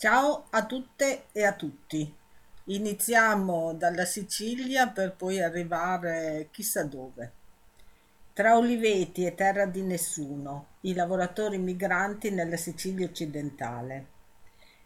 Ciao 0.00 0.44
a 0.50 0.64
tutte 0.64 1.24
e 1.32 1.42
a 1.42 1.54
tutti. 1.54 2.14
Iniziamo 2.66 3.74
dalla 3.74 4.04
Sicilia 4.04 4.86
per 4.90 5.16
poi 5.16 5.42
arrivare 5.42 6.50
chissà 6.52 6.84
dove. 6.84 7.32
Tra 8.32 8.56
Oliveti 8.56 9.26
e 9.26 9.34
Terra 9.34 9.66
di 9.66 9.82
Nessuno, 9.82 10.66
i 10.82 10.94
lavoratori 10.94 11.58
migranti 11.58 12.30
nella 12.30 12.56
Sicilia 12.56 13.06
occidentale. 13.06 14.06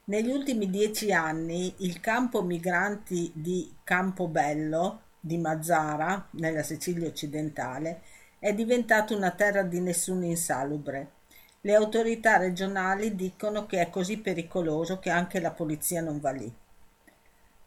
Negli 0.05 0.30
ultimi 0.30 0.71
dieci 0.71 1.13
anni 1.13 1.75
il 1.81 2.01
campo 2.01 2.43
migranti 2.43 3.33
di 3.35 3.71
Campobello 3.85 5.03
di 5.21 5.37
Mazzara, 5.37 6.29
nella 6.31 6.63
Sicilia 6.63 7.07
occidentale, 7.07 8.01
è 8.39 8.55
diventato 8.55 9.15
una 9.15 9.33
terra 9.33 9.63
di 9.63 9.79
nessuno 9.79 10.25
insalubre 10.25 11.21
le 11.65 11.75
autorità 11.75 12.39
regionali 12.39 13.15
dicono 13.15 13.67
che 13.67 13.81
è 13.81 13.89
così 13.89 14.19
pericoloso 14.19 14.99
che 14.99 15.11
anche 15.11 15.39
la 15.39 15.53
polizia 15.53 16.01
non 16.01 16.19
va 16.19 16.33
lì. 16.33 16.53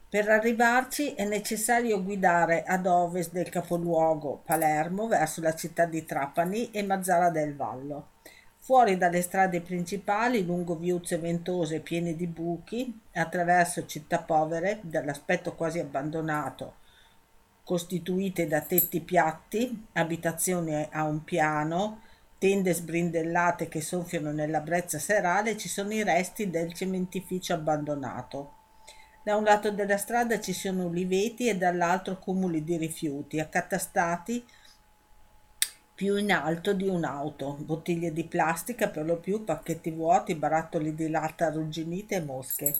Per 0.08 0.28
arrivarci 0.28 1.14
è 1.14 1.24
necessario 1.24 2.02
guidare 2.02 2.62
ad 2.62 2.86
ovest 2.86 3.32
del 3.32 3.48
capoluogo 3.48 4.42
Palermo 4.44 5.08
verso 5.08 5.40
la 5.40 5.54
città 5.54 5.86
di 5.86 6.04
Trapani 6.04 6.70
e 6.72 6.82
Mazzara 6.82 7.30
del 7.30 7.56
Vallo. 7.56 8.08
Fuori 8.58 8.98
dalle 8.98 9.22
strade 9.22 9.62
principali, 9.62 10.44
lungo 10.44 10.76
viuzze 10.76 11.16
ventose 11.16 11.80
piene 11.80 12.14
di 12.14 12.26
buchi, 12.26 13.00
attraverso 13.14 13.86
città 13.86 14.18
povere, 14.18 14.80
dall'aspetto 14.82 15.54
quasi 15.54 15.78
abbandonato, 15.78 16.74
costituite 17.64 18.46
da 18.46 18.60
tetti 18.60 19.00
piatti, 19.00 19.86
abitazioni 19.92 20.86
a 20.90 21.04
un 21.04 21.24
piano, 21.24 22.00
tende 22.38 22.74
sbrindellate 22.74 23.68
che 23.68 23.80
soffiano 23.80 24.30
nella 24.30 24.60
brezza 24.60 24.98
serale 24.98 25.56
ci 25.56 25.68
sono 25.68 25.92
i 25.92 26.02
resti 26.02 26.50
del 26.50 26.72
cementificio 26.72 27.54
abbandonato. 27.54 28.52
Da 29.22 29.36
un 29.36 29.44
lato 29.44 29.72
della 29.72 29.96
strada 29.96 30.38
ci 30.38 30.52
sono 30.52 30.84
uliveti 30.84 31.48
e 31.48 31.56
dall'altro 31.56 32.18
cumuli 32.18 32.62
di 32.62 32.76
rifiuti 32.76 33.40
accatastati 33.40 34.44
più 35.96 36.16
in 36.16 36.30
alto 36.30 36.74
di 36.74 36.86
un'auto, 36.86 37.56
bottiglie 37.58 38.12
di 38.12 38.24
plastica 38.24 38.88
per 38.88 39.06
lo 39.06 39.16
più, 39.16 39.44
pacchetti 39.44 39.90
vuoti, 39.90 40.34
barattoli 40.34 40.94
di 40.94 41.08
latta 41.08 41.46
arrugginite 41.46 42.16
e 42.16 42.20
mosche. 42.20 42.74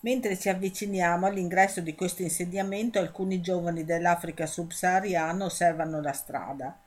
Mentre 0.00 0.38
ci 0.38 0.48
avviciniamo 0.48 1.26
all'ingresso 1.26 1.82
di 1.82 1.94
questo 1.94 2.22
insediamento, 2.22 2.98
alcuni 2.98 3.42
giovani 3.42 3.84
dell'Africa 3.84 4.46
subsahariana 4.46 5.44
osservano 5.44 6.00
la 6.00 6.12
strada. 6.12 6.78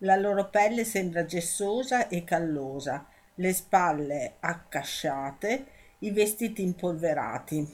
La 0.00 0.16
loro 0.16 0.50
pelle 0.50 0.84
sembra 0.84 1.24
gessosa 1.24 2.08
e 2.08 2.22
callosa, 2.22 3.06
le 3.36 3.54
spalle 3.54 4.34
accasciate, 4.40 5.66
i 6.00 6.10
vestiti 6.10 6.62
impolverati 6.62 7.66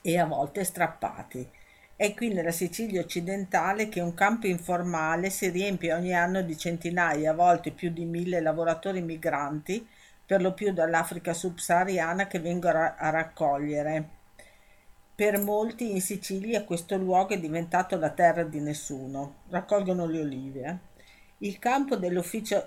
e 0.00 0.18
a 0.18 0.24
volte 0.24 0.64
strappati. 0.64 1.46
È 1.94 2.14
qui 2.14 2.32
nella 2.32 2.50
Sicilia 2.50 3.02
occidentale 3.02 3.90
che 3.90 4.00
un 4.00 4.14
campo 4.14 4.46
informale 4.46 5.28
si 5.28 5.50
riempie 5.50 5.92
ogni 5.92 6.14
anno 6.14 6.40
di 6.40 6.56
centinaia, 6.56 7.32
a 7.32 7.34
volte 7.34 7.72
più 7.72 7.90
di 7.90 8.06
mille 8.06 8.40
lavoratori 8.40 9.02
migranti, 9.02 9.86
per 10.24 10.40
lo 10.40 10.54
più 10.54 10.72
dall'Africa 10.72 11.34
subsahariana, 11.34 12.26
che 12.26 12.40
vengono 12.40 12.94
a 12.96 13.10
raccogliere. 13.10 14.08
Per 15.14 15.38
molti 15.40 15.90
in 15.90 16.00
Sicilia 16.00 16.64
questo 16.64 16.96
luogo 16.96 17.34
è 17.34 17.38
diventato 17.38 17.98
la 17.98 18.08
terra 18.08 18.44
di 18.44 18.60
nessuno. 18.60 19.42
Raccolgono 19.50 20.06
le 20.06 20.20
olive. 20.20 20.80
Il, 21.42 21.58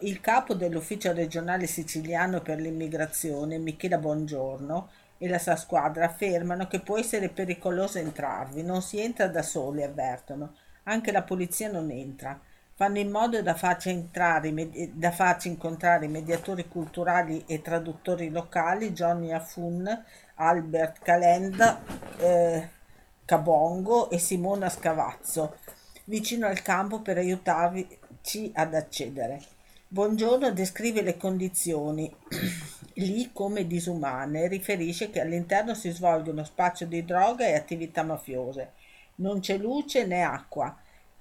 il, 0.02 0.20
capo 0.22 0.54
dell'ufficio 0.54 1.14
regionale 1.14 1.66
siciliano 1.66 2.42
per 2.42 2.60
l'immigrazione, 2.60 3.58
Michela 3.58 3.98
Bongiorno, 3.98 4.90
e 5.18 5.30
la 5.30 5.40
sua 5.40 5.56
squadra 5.56 6.06
affermano 6.06 6.68
che 6.68 6.82
può 6.82 6.98
essere 6.98 7.30
pericoloso 7.30 8.00
entrarvi, 8.00 8.64
non 8.64 8.82
si 8.82 9.00
entra 9.00 9.28
da 9.28 9.42
soli, 9.44 9.82
avvertono, 9.82 10.56
anche 10.84 11.14
la 11.14 11.24
polizia 11.24 11.72
non 11.72 11.90
entra. 11.90 12.38
Fanno 12.74 13.00
in 13.00 13.10
modo 13.10 13.42
da 13.42 13.54
farci, 13.54 13.90
entrare, 13.90 14.52
da 14.92 15.12
farci 15.12 15.48
incontrare 15.48 16.10
mediatori 16.10 16.68
culturali 16.68 17.46
e 17.48 17.62
traduttori 17.62 18.30
locali, 18.30 18.92
Johnny 18.92 19.32
Afun, 19.32 20.04
Albert 20.36 21.02
Calenda, 21.02 21.82
eh, 22.18 22.70
Cabongo 23.24 24.10
e 24.10 24.18
Simona 24.18 24.68
Scavazzo, 24.68 25.60
vicino 26.04 26.48
al 26.48 26.62
campo 26.62 27.00
per 27.00 27.18
aiutarvi 27.18 28.00
C 28.26 28.50
ad 28.56 28.74
accedere. 28.74 29.40
Buongiorno 29.88 30.52
descrive 30.52 31.04
le 31.04 31.16
condizioni 31.16 32.12
lì 32.96 33.30
come 33.32 33.68
disumane 33.68 34.48
riferisce 34.48 35.12
che 35.12 35.22
all'interno 35.22 35.76
si 35.76 35.92
svolgono 35.92 36.44
spaccio 36.44 36.86
di 36.86 37.06
droga 37.06 37.46
e 37.46 37.54
attività 37.54 38.02
mafiose. 38.02 38.72
Non 39.18 39.42
c'è 39.42 39.60
luce 39.60 40.08
né 40.08 40.24
acqua. 40.24 40.76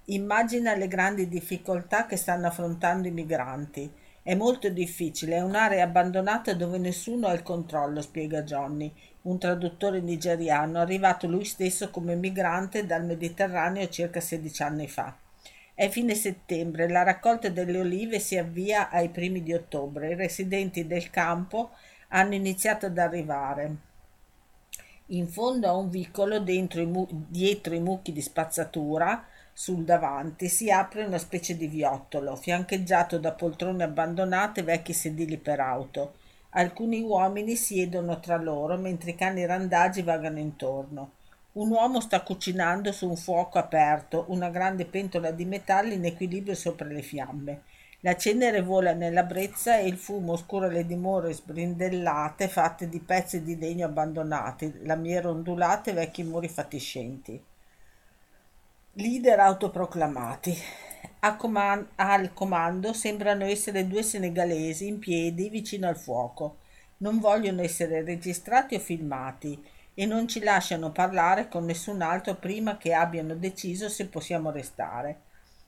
Immagina 0.06 0.74
le 0.74 0.88
grandi 0.88 1.28
difficoltà 1.28 2.06
che 2.06 2.16
stanno 2.16 2.46
affrontando 2.46 3.06
i 3.06 3.10
migranti. 3.10 3.92
È 4.22 4.34
molto 4.34 4.70
difficile, 4.70 5.36
è 5.36 5.42
un'area 5.42 5.84
abbandonata 5.84 6.54
dove 6.54 6.78
nessuno 6.78 7.26
ha 7.26 7.34
il 7.34 7.42
controllo, 7.42 8.00
spiega 8.00 8.44
Johnny, 8.44 8.90
un 9.22 9.38
traduttore 9.38 10.00
nigeriano, 10.00 10.80
arrivato 10.80 11.26
lui 11.26 11.44
stesso 11.44 11.90
come 11.90 12.14
migrante 12.14 12.86
dal 12.86 13.04
Mediterraneo 13.04 13.90
circa 13.90 14.20
16 14.20 14.62
anni 14.62 14.88
fa. 14.88 15.14
È 15.76 15.88
fine 15.88 16.14
settembre, 16.14 16.88
la 16.88 17.02
raccolta 17.02 17.48
delle 17.48 17.80
olive 17.80 18.20
si 18.20 18.38
avvia 18.38 18.90
ai 18.90 19.08
primi 19.08 19.42
di 19.42 19.52
ottobre. 19.52 20.12
I 20.12 20.14
residenti 20.14 20.86
del 20.86 21.10
campo 21.10 21.70
hanno 22.08 22.34
iniziato 22.34 22.86
ad 22.86 22.96
arrivare. 22.96 23.76
In 25.06 25.26
fondo 25.26 25.66
a 25.66 25.74
un 25.74 25.90
vicolo, 25.90 26.36
i 26.46 26.86
mu- 26.86 27.08
dietro 27.10 27.74
i 27.74 27.80
mucchi 27.80 28.12
di 28.12 28.22
spazzatura, 28.22 29.26
sul 29.52 29.84
davanti, 29.84 30.48
si 30.48 30.70
apre 30.70 31.04
una 31.04 31.18
specie 31.18 31.56
di 31.56 31.66
viottolo, 31.66 32.36
fiancheggiato 32.36 33.18
da 33.18 33.32
poltrone 33.32 33.82
abbandonate 33.82 34.60
e 34.60 34.62
vecchi 34.62 34.92
sedili 34.92 35.38
per 35.38 35.58
auto. 35.58 36.14
Alcuni 36.50 37.00
uomini 37.00 37.56
siedono 37.56 38.20
tra 38.20 38.36
loro 38.36 38.76
mentre 38.76 39.10
i 39.10 39.16
cani 39.16 39.44
randagi 39.44 40.02
vagano 40.02 40.38
intorno. 40.38 41.10
Un 41.54 41.70
uomo 41.70 42.00
sta 42.00 42.20
cucinando 42.22 42.90
su 42.90 43.08
un 43.08 43.16
fuoco 43.16 43.58
aperto, 43.58 44.24
una 44.30 44.48
grande 44.50 44.86
pentola 44.86 45.30
di 45.30 45.44
metallo 45.44 45.92
in 45.92 46.04
equilibrio 46.04 46.56
sopra 46.56 46.88
le 46.88 47.02
fiamme. 47.02 47.62
La 48.00 48.16
cenere 48.16 48.60
vola 48.60 48.92
nella 48.92 49.22
brezza 49.22 49.78
e 49.78 49.86
il 49.86 49.96
fumo 49.96 50.32
oscura 50.32 50.66
le 50.66 50.84
dimore 50.84 51.32
sbrindellate 51.32 52.48
fatte 52.48 52.88
di 52.88 52.98
pezzi 52.98 53.44
di 53.44 53.56
legno 53.56 53.86
abbandonati, 53.86 54.80
lamiere 54.82 55.28
ondulate 55.28 55.90
e 55.90 55.94
vecchi 55.94 56.24
muri 56.24 56.48
fatiscenti. 56.48 57.40
Leader 58.94 59.38
autoproclamati. 59.38 60.58
Comand- 61.36 61.86
al 61.94 62.34
comando 62.34 62.92
sembrano 62.92 63.44
essere 63.44 63.86
due 63.86 64.02
senegalesi 64.02 64.88
in 64.88 64.98
piedi 64.98 65.50
vicino 65.50 65.86
al 65.86 65.96
fuoco. 65.96 66.56
Non 66.96 67.20
vogliono 67.20 67.62
essere 67.62 68.02
registrati 68.02 68.74
o 68.74 68.80
filmati 68.80 69.72
e 69.94 70.06
non 70.06 70.26
ci 70.26 70.40
lasciano 70.40 70.90
parlare 70.90 71.48
con 71.48 71.64
nessun 71.64 72.02
altro 72.02 72.34
prima 72.34 72.76
che 72.76 72.92
abbiano 72.92 73.34
deciso 73.34 73.88
se 73.88 74.08
possiamo 74.08 74.50
restare. 74.50 75.20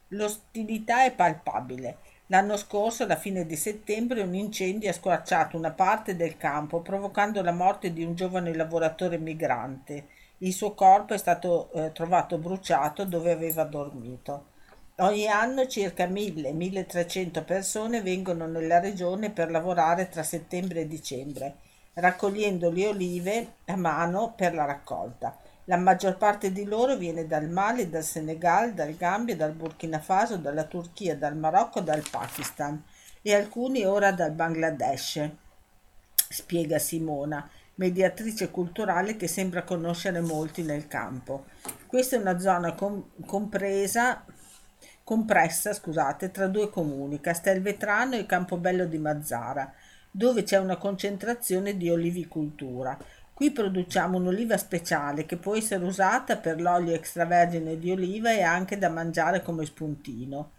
L'ostilità 0.08 1.04
è 1.04 1.12
palpabile. 1.12 1.98
L'anno 2.26 2.56
scorso, 2.56 3.04
alla 3.04 3.16
fine 3.16 3.46
di 3.46 3.54
settembre, 3.54 4.22
un 4.22 4.34
incendio 4.34 4.90
ha 4.90 4.92
squarciato 4.92 5.56
una 5.56 5.70
parte 5.70 6.16
del 6.16 6.36
campo, 6.36 6.80
provocando 6.80 7.40
la 7.40 7.52
morte 7.52 7.92
di 7.92 8.02
un 8.02 8.16
giovane 8.16 8.52
lavoratore 8.52 9.16
migrante. 9.16 10.08
Il 10.38 10.52
suo 10.52 10.74
corpo 10.74 11.14
è 11.14 11.18
stato 11.18 11.70
eh, 11.72 11.92
trovato 11.92 12.36
bruciato 12.38 13.04
dove 13.04 13.30
aveva 13.30 13.62
dormito. 13.62 14.54
Ogni 14.96 15.28
anno 15.28 15.66
circa 15.66 16.06
1000-1300 16.06 17.44
persone 17.44 18.02
vengono 18.02 18.46
nella 18.46 18.80
regione 18.80 19.30
per 19.30 19.50
lavorare 19.50 20.08
tra 20.08 20.22
settembre 20.22 20.80
e 20.80 20.88
dicembre 20.88 21.56
raccogliendo 21.96 22.70
le 22.70 22.86
olive 22.88 23.52
a 23.66 23.76
mano 23.76 24.34
per 24.36 24.54
la 24.54 24.64
raccolta. 24.64 25.36
La 25.64 25.76
maggior 25.76 26.16
parte 26.16 26.52
di 26.52 26.64
loro 26.64 26.96
viene 26.96 27.26
dal 27.26 27.48
Mali, 27.48 27.88
dal 27.88 28.04
Senegal, 28.04 28.72
dal 28.72 28.94
Gambia, 28.96 29.34
dal 29.34 29.52
Burkina 29.52 29.98
Faso, 29.98 30.36
dalla 30.36 30.64
Turchia, 30.64 31.16
dal 31.16 31.36
Marocco, 31.36 31.80
dal 31.80 32.04
Pakistan 32.08 32.82
e 33.22 33.34
alcuni 33.34 33.84
ora 33.84 34.12
dal 34.12 34.32
Bangladesh, 34.32 35.28
spiega 36.28 36.78
Simona, 36.78 37.48
mediatrice 37.76 38.50
culturale 38.50 39.16
che 39.16 39.26
sembra 39.26 39.64
conoscere 39.64 40.20
molti 40.20 40.62
nel 40.62 40.86
campo. 40.86 41.46
Questa 41.86 42.16
è 42.16 42.20
una 42.20 42.38
zona 42.38 42.72
com- 42.74 43.04
compresa 43.24 44.24
compressa 45.06 45.72
scusate, 45.72 46.32
tra 46.32 46.48
due 46.48 46.68
comuni, 46.68 47.20
Castelvetrano 47.20 48.16
e 48.16 48.26
Campobello 48.26 48.86
di 48.86 48.98
Mazzara, 48.98 49.72
dove 50.16 50.44
c'è 50.44 50.56
una 50.56 50.78
concentrazione 50.78 51.76
di 51.76 51.90
olivicoltura. 51.90 52.96
Qui 53.34 53.50
produciamo 53.50 54.16
un'oliva 54.16 54.56
speciale 54.56 55.26
che 55.26 55.36
può 55.36 55.54
essere 55.54 55.84
usata 55.84 56.38
per 56.38 56.58
l'olio 56.58 56.94
extravergine 56.94 57.78
di 57.78 57.90
oliva 57.90 58.32
e 58.32 58.40
anche 58.40 58.78
da 58.78 58.88
mangiare 58.88 59.42
come 59.42 59.66
spuntino. 59.66 60.52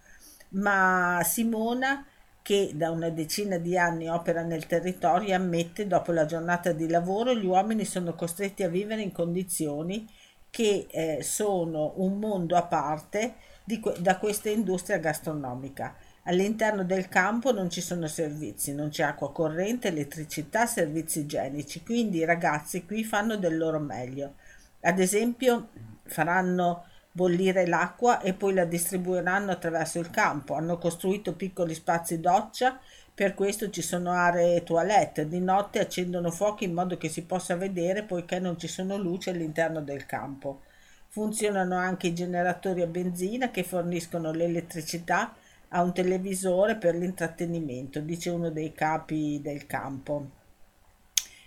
Ma 0.50 1.22
Simona, 1.24 2.06
che 2.44 2.72
da 2.76 2.92
una 2.92 3.10
decina 3.10 3.58
di 3.58 3.76
anni 3.76 4.08
opera 4.08 4.44
nel 4.44 4.68
territorio 4.68 5.34
ammette 5.36 5.88
dopo 5.88 6.12
la 6.12 6.26
giornata 6.26 6.72
di 6.72 6.88
lavoro 6.88 7.34
gli 7.34 7.46
uomini 7.46 7.84
sono 7.84 8.14
costretti 8.14 8.62
a 8.62 8.70
vivere 8.70 9.02
in 9.02 9.12
condizioni 9.12 10.08
che 10.52 10.86
eh, 10.92 11.24
sono 11.24 11.94
un 11.98 12.20
mondo 12.20 12.56
a 12.56 12.64
parte 12.64 13.34
di, 13.64 13.82
da 14.00 14.18
questa 14.20 14.50
industria 14.50 15.00
gastronomica. 15.00 15.96
All'interno 16.30 16.84
del 16.84 17.08
campo 17.08 17.54
non 17.54 17.70
ci 17.70 17.80
sono 17.80 18.06
servizi, 18.08 18.74
non 18.74 18.90
c'è 18.90 19.04
acqua 19.04 19.32
corrente, 19.32 19.88
elettricità, 19.88 20.66
servizi 20.66 21.20
igienici, 21.20 21.84
quindi 21.84 22.18
i 22.18 22.26
ragazzi 22.26 22.86
qui 22.86 23.06
fanno 23.06 23.38
del 23.38 23.58
loro 23.58 23.80
meglio. 23.80 24.34
Ad 24.82 25.00
esempio 25.00 25.70
faranno 26.04 26.84
bollire 27.14 27.66
l'acqua 27.66 28.20
e 28.20 28.34
poi 28.34 28.54
la 28.54 28.66
distribuiranno 28.66 29.52
attraverso 29.52 30.00
il 30.00 30.10
campo. 30.10 30.56
Hanno 30.56 30.78
costruito 30.78 31.34
piccoli 31.34 31.74
spazi 31.74 32.20
doccia, 32.20 32.78
per 33.14 33.34
questo 33.34 33.70
ci 33.70 33.82
sono 33.82 34.12
aree 34.12 34.64
toilette. 34.64 35.30
Di 35.30 35.40
notte 35.40 35.80
accendono 35.80 36.30
fuochi 36.30 36.66
in 36.66 36.74
modo 36.74 36.98
che 36.98 37.08
si 37.08 37.24
possa 37.24 37.56
vedere 37.56 38.04
poiché 38.04 38.40
non 38.40 38.60
ci 38.60 38.68
sono 38.68 38.98
luci 38.98 39.30
all'interno 39.30 39.80
del 39.80 40.06
campo. 40.06 40.64
Funzionano 41.08 41.78
anche 41.78 42.08
i 42.08 42.14
generatori 42.14 42.82
a 42.82 42.88
benzina 42.88 43.50
che 43.50 43.64
forniscono 43.64 44.34
l'elettricità 44.34 45.34
a 45.70 45.82
un 45.82 45.94
televisore 45.94 46.76
per 46.76 46.96
l'intrattenimento, 46.96 48.00
dice 48.00 48.30
uno 48.30 48.50
dei 48.50 48.72
capi 48.74 49.40
del 49.42 49.66
campo. 49.66 50.36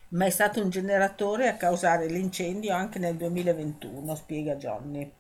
Ma 0.09 0.27
è 0.27 0.31
stato 0.31 0.63
un 0.63 0.71
generatore 0.71 1.49
a 1.49 1.57
causare 1.57 2.07
l'incendio 2.07 2.75
anche 2.75 2.99
nel 2.99 3.17
2021, 3.17 4.15
spiega 4.15 4.57
Johnny. 4.57 5.11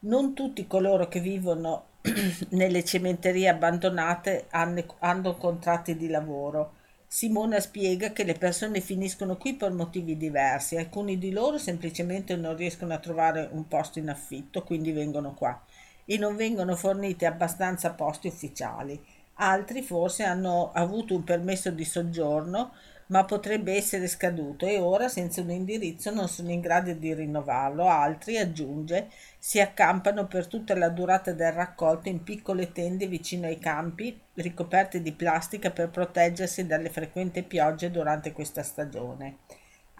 Non 0.00 0.34
tutti 0.34 0.66
coloro 0.66 1.08
che 1.08 1.20
vivono 1.20 1.84
nelle 2.50 2.84
cementerie 2.84 3.48
abbandonate 3.48 4.46
hanno, 4.50 5.36
contratti 5.36 5.96
di 5.96 6.08
lavoro. 6.08 6.74
Simona 7.06 7.58
spiega 7.60 8.12
che 8.12 8.24
le 8.24 8.34
persone 8.34 8.80
finiscono 8.80 9.36
qui 9.36 9.54
per 9.54 9.72
motivi 9.72 10.16
diversi, 10.16 10.76
alcuni 10.76 11.18
di 11.18 11.32
loro 11.32 11.58
semplicemente 11.58 12.36
non 12.36 12.56
riescono 12.56 12.94
a 12.94 12.98
trovare 12.98 13.48
un 13.50 13.66
posto 13.66 13.98
in 13.98 14.08
affitto, 14.08 14.62
quindi 14.62 14.92
vengono 14.92 15.34
qua 15.34 15.60
e 16.10 16.18
non 16.18 16.34
vengono 16.34 16.74
forniti 16.74 17.24
abbastanza 17.24 17.92
posti 17.92 18.26
ufficiali. 18.26 19.00
Altri 19.34 19.80
forse 19.80 20.24
hanno 20.24 20.72
avuto 20.72 21.14
un 21.14 21.22
permesso 21.22 21.70
di 21.70 21.84
soggiorno, 21.84 22.72
ma 23.06 23.24
potrebbe 23.24 23.74
essere 23.74 24.08
scaduto 24.08 24.66
e 24.66 24.78
ora 24.78 25.08
senza 25.08 25.40
un 25.40 25.50
indirizzo 25.50 26.10
non 26.10 26.28
sono 26.28 26.50
in 26.50 26.60
grado 26.60 26.92
di 26.94 27.14
rinnovarlo. 27.14 27.86
Altri, 27.86 28.38
aggiunge, 28.38 29.08
si 29.38 29.60
accampano 29.60 30.26
per 30.26 30.48
tutta 30.48 30.76
la 30.76 30.88
durata 30.88 31.32
del 31.32 31.52
raccolto 31.52 32.08
in 32.08 32.24
piccole 32.24 32.72
tende 32.72 33.06
vicino 33.06 33.46
ai 33.46 33.60
campi, 33.60 34.20
ricoperte 34.34 35.00
di 35.02 35.12
plastica 35.12 35.70
per 35.70 35.90
proteggersi 35.90 36.66
dalle 36.66 36.90
frequenti 36.90 37.44
piogge 37.44 37.88
durante 37.92 38.32
questa 38.32 38.64
stagione. 38.64 39.38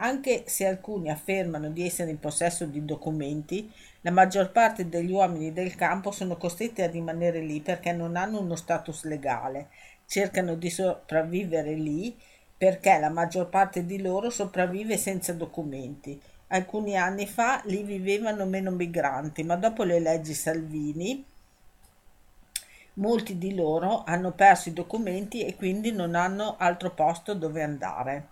Anche 0.03 0.45
se 0.47 0.67
alcuni 0.67 1.11
affermano 1.11 1.69
di 1.69 1.85
essere 1.85 2.11
in 2.11 2.19
possesso 2.19 2.65
di 2.65 2.85
documenti, 2.87 3.71
la 4.01 4.11
maggior 4.11 4.51
parte 4.51 4.89
degli 4.89 5.11
uomini 5.11 5.53
del 5.53 5.75
campo 5.75 6.11
sono 6.11 6.39
costretti 6.39 6.81
a 6.81 6.91
rimanere 6.91 7.41
lì 7.41 7.61
perché 7.61 7.93
non 7.93 8.17
hanno 8.17 8.41
uno 8.41 8.57
status 8.57 9.05
legale, 9.05 9.69
cercano 10.07 10.55
di 10.55 10.71
sopravvivere 10.71 11.75
lì 11.75 12.17
perché 12.57 12.99
la 12.99 13.11
maggior 13.11 13.51
parte 13.51 13.85
di 13.85 14.01
loro 14.01 14.31
sopravvive 14.31 14.97
senza 14.97 15.35
documenti. 15.35 16.19
Alcuni 16.49 16.97
anni 16.97 17.27
fa 17.27 17.61
lì 17.67 17.83
vivevano 17.83 18.47
meno 18.47 18.71
migranti, 18.71 19.43
ma 19.43 19.57
dopo 19.57 19.83
le 19.83 20.01
leggi 20.01 20.33
Salvini 20.33 21.25
molti 22.95 23.37
di 23.37 23.55
loro 23.55 24.03
hanno 24.05 24.33
perso 24.33 24.71
i 24.71 24.73
documenti 24.73 25.45
e 25.45 25.55
quindi 25.57 25.93
non 25.93 26.15
hanno 26.15 26.57
altro 26.59 26.91
posto 26.91 27.35
dove 27.35 27.63
andare. 27.63 28.29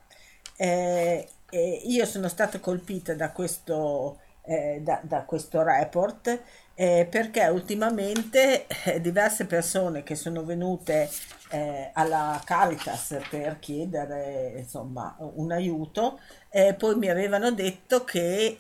Eh, 0.57 1.29
eh, 1.51 1.83
io 1.85 2.05
sono 2.05 2.29
stata 2.29 2.61
colpita 2.61 3.15
da 3.15 3.31
questo, 3.33 4.19
eh, 4.43 4.81
da, 4.83 5.01
da 5.03 5.23
questo 5.25 5.63
report 5.63 6.41
eh, 6.75 7.07
perché 7.11 7.47
ultimamente 7.47 8.67
eh, 8.85 9.01
diverse 9.01 9.47
persone 9.47 10.03
che 10.03 10.15
sono 10.15 10.45
venute 10.45 11.09
eh, 11.51 11.91
alla 11.95 12.41
Caritas 12.45 13.19
per 13.31 13.59
chiedere 13.59 14.55
insomma 14.59 15.17
un 15.19 15.51
aiuto 15.51 16.21
eh, 16.51 16.75
poi 16.75 16.97
mi 16.97 17.09
avevano 17.09 17.51
detto 17.51 18.05
che 18.05 18.57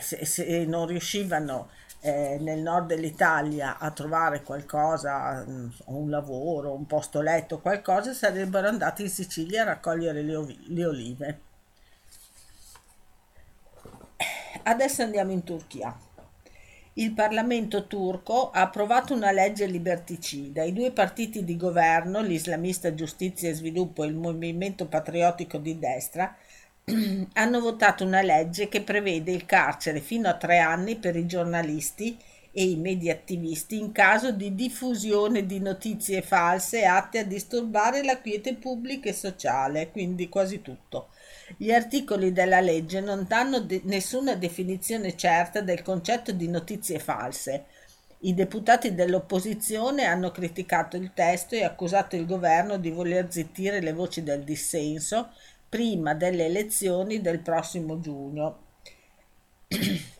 se, 0.00 0.24
se, 0.24 0.64
non 0.66 0.86
riuscivano 0.86 1.70
nel 2.02 2.60
nord 2.60 2.86
dell'Italia 2.86 3.78
a 3.78 3.90
trovare 3.90 4.42
qualcosa, 4.42 5.44
mm, 5.44 5.68
un 5.86 6.08
lavoro, 6.08 6.72
un 6.72 6.86
posto 6.86 7.20
letto, 7.20 7.58
qualcosa, 7.58 8.12
sarebbero 8.12 8.68
andati 8.68 9.02
in 9.02 9.08
Sicilia 9.08 9.62
a 9.62 9.64
raccogliere 9.64 10.22
le, 10.22 10.56
le 10.68 10.86
olive. 10.86 11.40
Adesso 14.68 15.02
andiamo 15.02 15.30
in 15.30 15.44
Turchia. 15.44 15.96
Il 16.94 17.12
Parlamento 17.12 17.86
turco 17.86 18.50
ha 18.50 18.62
approvato 18.62 19.14
una 19.14 19.30
legge 19.30 19.66
liberticida. 19.66 20.64
I 20.64 20.72
due 20.72 20.90
partiti 20.90 21.44
di 21.44 21.56
governo, 21.56 22.20
l'Islamista 22.20 22.92
Giustizia 22.92 23.48
e 23.48 23.54
Sviluppo 23.54 24.02
e 24.02 24.08
il 24.08 24.16
Movimento 24.16 24.86
Patriottico 24.86 25.58
di 25.58 25.78
Destra, 25.78 26.34
hanno 27.34 27.60
votato 27.60 28.04
una 28.04 28.22
legge 28.22 28.68
che 28.68 28.82
prevede 28.82 29.30
il 29.30 29.46
carcere 29.46 30.00
fino 30.00 30.28
a 30.28 30.34
tre 30.34 30.58
anni 30.58 30.96
per 30.96 31.14
i 31.14 31.26
giornalisti 31.26 32.18
e 32.50 32.64
i 32.64 32.74
media 32.74 33.12
attivisti 33.12 33.78
in 33.78 33.92
caso 33.92 34.32
di 34.32 34.52
diffusione 34.56 35.46
di 35.46 35.60
notizie 35.60 36.22
false 36.22 36.84
atte 36.84 37.20
a 37.20 37.24
disturbare 37.24 38.02
la 38.02 38.20
quiete 38.20 38.54
pubblica 38.54 39.08
e 39.08 39.12
sociale, 39.12 39.92
quindi 39.92 40.28
quasi 40.28 40.60
tutto. 40.60 41.10
Gli 41.56 41.70
articoli 41.70 42.32
della 42.32 42.60
legge 42.60 43.00
non 43.00 43.24
danno 43.28 43.60
de- 43.60 43.82
nessuna 43.84 44.34
definizione 44.34 45.16
certa 45.16 45.60
del 45.60 45.82
concetto 45.82 46.32
di 46.32 46.48
notizie 46.48 46.98
false. 46.98 47.66
I 48.20 48.34
deputati 48.34 48.94
dell'opposizione 48.94 50.04
hanno 50.04 50.32
criticato 50.32 50.96
il 50.96 51.12
testo 51.14 51.54
e 51.54 51.62
accusato 51.62 52.16
il 52.16 52.26
governo 52.26 52.78
di 52.78 52.90
voler 52.90 53.30
zittire 53.30 53.80
le 53.80 53.92
voci 53.92 54.22
del 54.22 54.42
dissenso 54.42 55.30
prima 55.68 56.14
delle 56.14 56.46
elezioni 56.46 57.20
del 57.20 57.40
prossimo 57.40 58.00
giugno. 58.00 58.64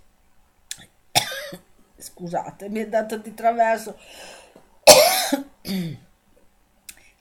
Scusate, 1.98 2.68
mi 2.68 2.80
è 2.80 2.88
dato 2.88 3.16
di 3.16 3.34
traverso. 3.34 3.98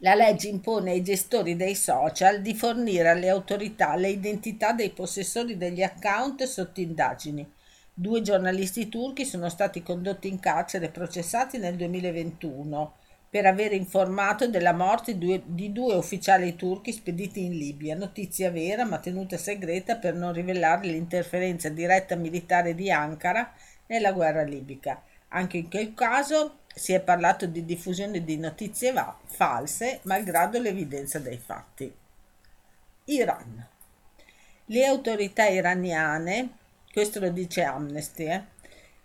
La 0.06 0.14
legge 0.14 0.50
impone 0.50 0.92
ai 0.92 1.02
gestori 1.02 1.56
dei 1.56 1.74
social 1.74 2.40
di 2.40 2.54
fornire 2.54 3.10
alle 3.10 3.28
autorità 3.28 3.96
le 3.96 4.10
identità 4.10 4.72
dei 4.72 4.92
possessori 4.92 5.58
degli 5.58 5.82
account 5.82 6.44
sotto 6.44 6.80
indagini. 6.80 7.52
Due 7.92 8.22
giornalisti 8.22 8.88
turchi 8.88 9.26
sono 9.26 9.50
stati 9.50 9.82
condotti 9.82 10.28
in 10.28 10.40
carcere 10.40 10.86
e 10.86 10.90
processati 10.90 11.58
nel 11.58 11.76
2021 11.76 12.98
per 13.28 13.48
aver 13.48 13.74
informato 13.74 14.48
della 14.48 14.74
morte 14.74 15.18
di 15.18 15.72
due 15.72 15.96
ufficiali 15.96 16.56
turchi 16.56 16.92
spediti 16.92 17.44
in 17.44 17.58
Libia, 17.58 17.96
notizia 17.96 18.52
vera 18.52 18.86
ma 18.86 19.00
tenuta 19.00 19.38
segreta 19.38 19.96
per 19.96 20.14
non 20.14 20.34
rivelare 20.34 20.86
l'interferenza 20.86 21.70
diretta 21.70 22.16
militare 22.16 22.76
di 22.76 22.92
Ankara 22.92 23.52
nella 23.88 24.12
guerra 24.12 24.44
libica. 24.44 25.02
Anche 25.30 25.58
in 25.58 25.68
quel 25.68 25.96
caso 25.96 26.60
si 26.76 26.92
è 26.92 27.00
parlato 27.00 27.46
di 27.46 27.64
diffusione 27.64 28.24
di 28.24 28.38
notizie 28.38 28.92
va- 28.92 29.18
false, 29.24 30.02
malgrado 30.04 30.60
l'evidenza 30.60 31.20
dei 31.20 31.38
fatti. 31.38 31.92
Iran. 33.06 33.68
Le 34.66 34.86
autorità 34.86 35.48
iraniane, 35.48 36.50
questo 36.92 37.20
lo 37.20 37.30
dice 37.30 37.64
Amnesty, 37.64 38.26
eh, 38.26 38.44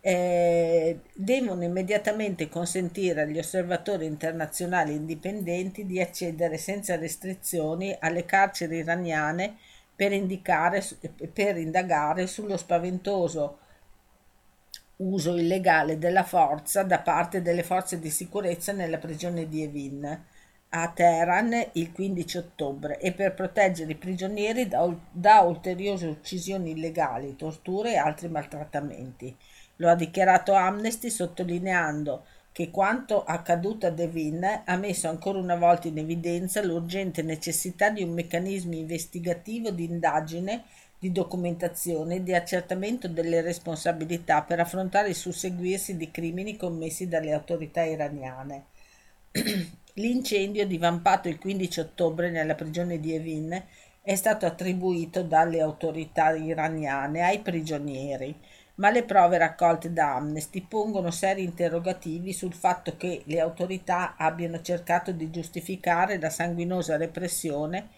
eh, 0.03 0.99
devono 1.13 1.63
immediatamente 1.63 2.49
consentire 2.49 3.23
agli 3.23 3.39
osservatori 3.39 4.07
internazionali 4.07 4.95
indipendenti 4.95 5.85
di 5.85 6.01
accedere 6.01 6.57
senza 6.57 6.97
restrizioni 6.97 7.95
alle 8.01 8.25
carceri 8.25 8.79
iraniane 8.79 9.59
per, 9.95 10.13
indicare, 10.13 10.83
per 11.33 11.59
indagare 11.59 12.27
sullo 12.27 12.57
spaventoso 12.57 13.59
uso 15.01 15.37
illegale 15.37 15.99
della 15.99 16.25
forza 16.25 16.83
da 16.83 17.01
parte 17.01 17.43
delle 17.43 17.63
forze 17.63 17.99
di 17.99 18.11
sicurezza 18.11 18.73
nella 18.73 18.99
prigione 18.99 19.49
di 19.49 19.63
Evin 19.63 20.25
a 20.73 20.89
Teheran 20.89 21.53
il 21.73 21.91
15 21.91 22.39
ottobre 22.39 22.99
e 23.01 23.13
per 23.13 23.35
proteggere 23.35 23.93
i 23.93 23.97
prigionieri 23.97 24.69
da, 24.69 24.89
da 25.11 25.41
ulteriori 25.41 26.07
uccisioni 26.07 26.71
illegali, 26.71 27.35
torture 27.35 27.93
e 27.93 27.97
altri 27.97 28.29
maltrattamenti. 28.29 29.37
Lo 29.77 29.89
ha 29.89 29.97
dichiarato 29.97 30.53
Amnesty 30.53 31.11
sottolineando 31.11 32.25
che 32.53 32.71
quanto 32.71 33.25
accaduto 33.25 33.87
a 33.87 33.91
Devin 33.91 34.63
ha 34.65 34.77
messo 34.77 35.09
ancora 35.09 35.39
una 35.39 35.57
volta 35.57 35.89
in 35.89 35.99
evidenza 35.99 36.63
l'urgente 36.63 37.23
necessità 37.23 37.91
di 37.91 38.03
un 38.03 38.11
meccanismo 38.11 38.75
investigativo 38.75 39.71
di 39.71 39.85
indagine 39.85 40.65
di 41.01 41.13
documentazione 41.13 42.17
e 42.17 42.23
di 42.23 42.35
accertamento 42.35 43.09
delle 43.09 43.41
responsabilità 43.41 44.43
per 44.43 44.61
affrontare 44.61 45.09
il 45.09 45.15
susseguirsi 45.15 45.97
di 45.97 46.11
crimini 46.11 46.59
commessi 46.59 47.09
dalle 47.09 47.33
autorità 47.33 47.83
iraniane. 47.83 48.67
L'incendio, 49.95 50.67
divampato 50.67 51.29
il 51.29 51.39
15 51.39 51.81
ottobre 51.81 52.31
nella 52.31 52.55
prigione 52.55 53.01
di 53.01 53.15
Evin, 53.15 53.65
è 54.03 54.15
stato 54.15 54.45
attribuito 54.45 55.23
dalle 55.23 55.63
autorità 55.63 56.37
iraniane 56.37 57.23
ai 57.23 57.39
prigionieri, 57.39 58.35
ma 58.75 58.91
le 58.91 59.03
prove 59.05 59.39
raccolte 59.39 59.95
da 59.95 60.17
Amnesty 60.17 60.61
pongono 60.61 61.11
seri 61.11 61.43
interrogativi 61.43 62.35
sul 62.35 62.53
fatto 62.53 62.97
che 62.99 63.23
le 63.25 63.41
autorità 63.41 64.17
abbiano 64.17 64.61
cercato 64.61 65.13
di 65.13 65.31
giustificare 65.31 66.21
la 66.21 66.31
sanguinosa 66.31 66.99
repressione 66.99 67.89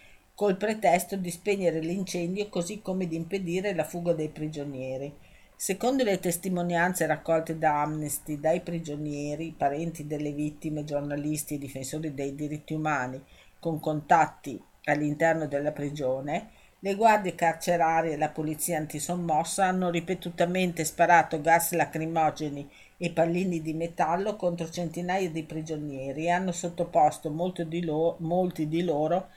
col 0.42 0.56
pretesto 0.56 1.14
di 1.14 1.30
spegnere 1.30 1.78
l'incendio 1.78 2.48
così 2.48 2.82
come 2.82 3.06
di 3.06 3.14
impedire 3.14 3.76
la 3.76 3.84
fuga 3.84 4.12
dei 4.12 4.28
prigionieri. 4.28 5.14
Secondo 5.54 6.02
le 6.02 6.18
testimonianze 6.18 7.06
raccolte 7.06 7.58
da 7.58 7.82
Amnesty 7.82 8.40
dai 8.40 8.60
prigionieri, 8.60 9.54
parenti 9.56 10.04
delle 10.04 10.32
vittime, 10.32 10.82
giornalisti 10.82 11.54
e 11.54 11.58
difensori 11.58 12.12
dei 12.12 12.34
diritti 12.34 12.74
umani 12.74 13.22
con 13.60 13.78
contatti 13.78 14.60
all'interno 14.86 15.46
della 15.46 15.70
prigione, 15.70 16.48
le 16.80 16.96
guardie 16.96 17.36
carcerarie 17.36 18.14
e 18.14 18.16
la 18.16 18.30
polizia 18.30 18.78
antisommossa 18.78 19.66
hanno 19.66 19.90
ripetutamente 19.90 20.84
sparato 20.84 21.40
gas 21.40 21.70
lacrimogeni 21.70 22.68
e 22.96 23.10
pallini 23.12 23.62
di 23.62 23.74
metallo 23.74 24.34
contro 24.34 24.68
centinaia 24.68 25.30
di 25.30 25.44
prigionieri 25.44 26.24
e 26.24 26.30
hanno 26.30 26.50
sottoposto 26.50 27.32
di, 27.62 27.84
lo- 27.84 28.16
molti 28.18 28.66
di 28.66 28.82
loro 28.82 29.28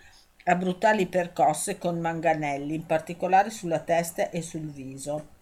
a 0.47 0.55
brutali 0.55 1.07
percosse 1.07 1.79
con 1.79 1.99
manganelli, 1.99 2.75
in 2.75 2.85
particolare 2.85 3.49
sulla 3.49 3.79
testa 3.79 4.29
e 4.29 4.43
sul 4.43 4.69
viso. 4.69 5.33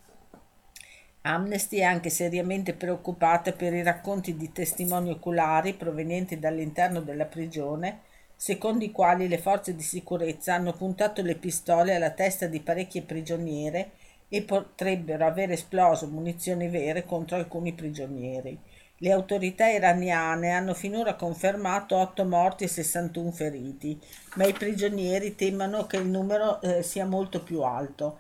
Amnesty 1.23 1.79
è 1.79 1.83
anche 1.83 2.09
seriamente 2.09 2.73
preoccupata 2.73 3.51
per 3.51 3.73
i 3.73 3.83
racconti 3.83 4.37
di 4.37 4.53
testimoni 4.53 5.09
oculari 5.09 5.73
provenienti 5.73 6.39
dall'interno 6.39 7.01
della 7.01 7.25
prigione, 7.25 7.99
secondo 8.35 8.85
i 8.85 8.91
quali 8.91 9.27
le 9.27 9.37
forze 9.37 9.75
di 9.75 9.83
sicurezza 9.83 10.53
hanno 10.53 10.71
puntato 10.71 11.21
le 11.21 11.35
pistole 11.35 11.95
alla 11.95 12.11
testa 12.11 12.47
di 12.47 12.61
parecchie 12.61 13.01
prigioniere 13.01 13.91
e 14.29 14.41
potrebbero 14.43 15.25
aver 15.25 15.51
esploso 15.51 16.07
munizioni 16.07 16.69
vere 16.69 17.05
contro 17.05 17.35
alcuni 17.35 17.73
prigionieri. 17.73 18.57
Le 19.03 19.11
autorità 19.11 19.67
iraniane 19.67 20.51
hanno 20.51 20.73
finora 20.73 21.15
confermato 21.15 21.97
8 21.97 22.23
morti 22.23 22.63
e 22.63 22.69
61 22.69 23.31
feriti, 23.31 23.99
ma 24.35 24.45
i 24.45 24.53
prigionieri 24.53 25.35
temono 25.35 25.85
che 25.85 25.97
il 25.97 26.07
numero 26.07 26.61
eh, 26.61 26.83
sia 26.83 27.05
molto 27.05 27.43
più 27.43 27.63
alto 27.63 28.19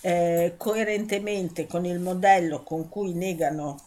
eh, 0.00 0.54
coerentemente 0.56 1.68
con 1.68 1.84
il 1.84 2.00
modello 2.00 2.64
con 2.64 2.88
cui 2.88 3.14
negano 3.14 3.78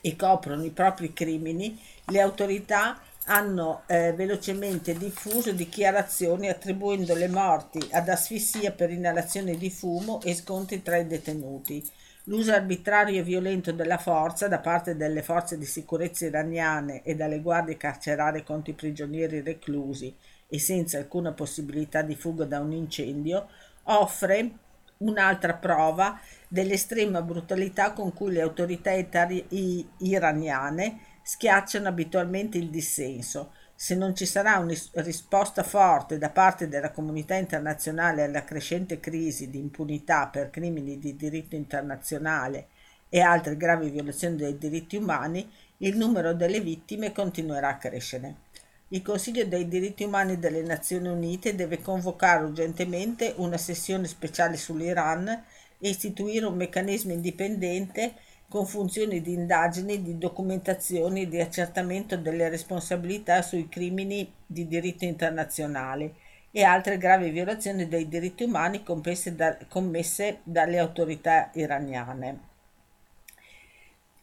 e 0.00 0.16
coprono 0.16 0.64
i 0.64 0.70
propri 0.70 1.12
crimini, 1.12 1.80
le 2.06 2.20
autorità 2.20 3.00
hanno 3.26 3.82
eh, 3.86 4.12
velocemente 4.12 4.94
diffuso 4.94 5.52
dichiarazioni 5.52 6.48
attribuendo 6.48 7.14
le 7.14 7.28
morti 7.28 7.78
ad 7.92 8.08
asfissia 8.08 8.72
per 8.72 8.90
inalazione 8.90 9.56
di 9.56 9.70
fumo 9.70 10.20
e 10.22 10.34
scontri 10.34 10.82
tra 10.82 10.96
i 10.96 11.06
detenuti. 11.06 11.88
L'uso 12.24 12.52
arbitrario 12.52 13.18
e 13.18 13.22
violento 13.22 13.72
della 13.72 13.96
forza 13.96 14.46
da 14.46 14.58
parte 14.58 14.94
delle 14.94 15.22
forze 15.22 15.56
di 15.56 15.64
sicurezza 15.64 16.26
iraniane 16.26 17.02
e 17.02 17.14
dalle 17.14 17.40
guardie 17.40 17.78
carcerarie 17.78 18.44
contro 18.44 18.72
i 18.72 18.76
prigionieri 18.76 19.40
reclusi 19.40 20.14
e 20.46 20.58
senza 20.58 20.98
alcuna 20.98 21.32
possibilità 21.32 22.02
di 22.02 22.14
fuga 22.14 22.44
da 22.44 22.60
un 22.60 22.72
incendio 22.72 23.48
offre 23.84 24.50
un'altra 24.98 25.54
prova 25.54 26.20
dell'estrema 26.46 27.22
brutalità 27.22 27.92
con 27.92 28.12
cui 28.12 28.32
le 28.32 28.42
autorità 28.42 28.90
iraniane 29.98 31.00
schiacciano 31.22 31.88
abitualmente 31.88 32.58
il 32.58 32.68
dissenso. 32.68 33.52
Se 33.82 33.94
non 33.94 34.14
ci 34.14 34.26
sarà 34.26 34.58
una 34.58 34.74
risposta 34.96 35.62
forte 35.62 36.18
da 36.18 36.28
parte 36.28 36.68
della 36.68 36.90
comunità 36.90 37.34
internazionale 37.36 38.24
alla 38.24 38.44
crescente 38.44 39.00
crisi 39.00 39.48
di 39.48 39.58
impunità 39.58 40.26
per 40.26 40.50
crimini 40.50 40.98
di 40.98 41.16
diritto 41.16 41.56
internazionale 41.56 42.66
e 43.08 43.20
altre 43.20 43.56
gravi 43.56 43.88
violazioni 43.88 44.36
dei 44.36 44.58
diritti 44.58 44.96
umani, 44.96 45.50
il 45.78 45.96
numero 45.96 46.34
delle 46.34 46.60
vittime 46.60 47.12
continuerà 47.12 47.68
a 47.68 47.78
crescere. 47.78 48.34
Il 48.88 49.00
Consiglio 49.00 49.46
dei 49.46 49.66
diritti 49.66 50.04
umani 50.04 50.38
delle 50.38 50.60
Nazioni 50.60 51.08
Unite 51.08 51.54
deve 51.54 51.80
convocare 51.80 52.44
urgentemente 52.44 53.32
una 53.38 53.56
sessione 53.56 54.06
speciale 54.08 54.58
sull'Iran 54.58 55.26
e 55.78 55.88
istituire 55.88 56.44
un 56.44 56.54
meccanismo 56.54 57.14
indipendente 57.14 58.12
con 58.50 58.66
funzioni 58.66 59.20
di 59.20 59.32
indagine, 59.32 60.02
di 60.02 60.18
documentazione 60.18 61.20
e 61.20 61.28
di 61.28 61.40
accertamento 61.40 62.16
delle 62.16 62.48
responsabilità 62.48 63.42
sui 63.42 63.68
crimini 63.68 64.28
di 64.44 64.66
diritto 64.66 65.04
internazionale 65.04 66.14
e 66.50 66.64
altre 66.64 66.98
gravi 66.98 67.30
violazioni 67.30 67.86
dei 67.86 68.08
diritti 68.08 68.42
umani 68.42 68.82
commesse 68.82 70.40
dalle 70.42 70.78
autorità 70.80 71.50
iraniane. 71.54 72.40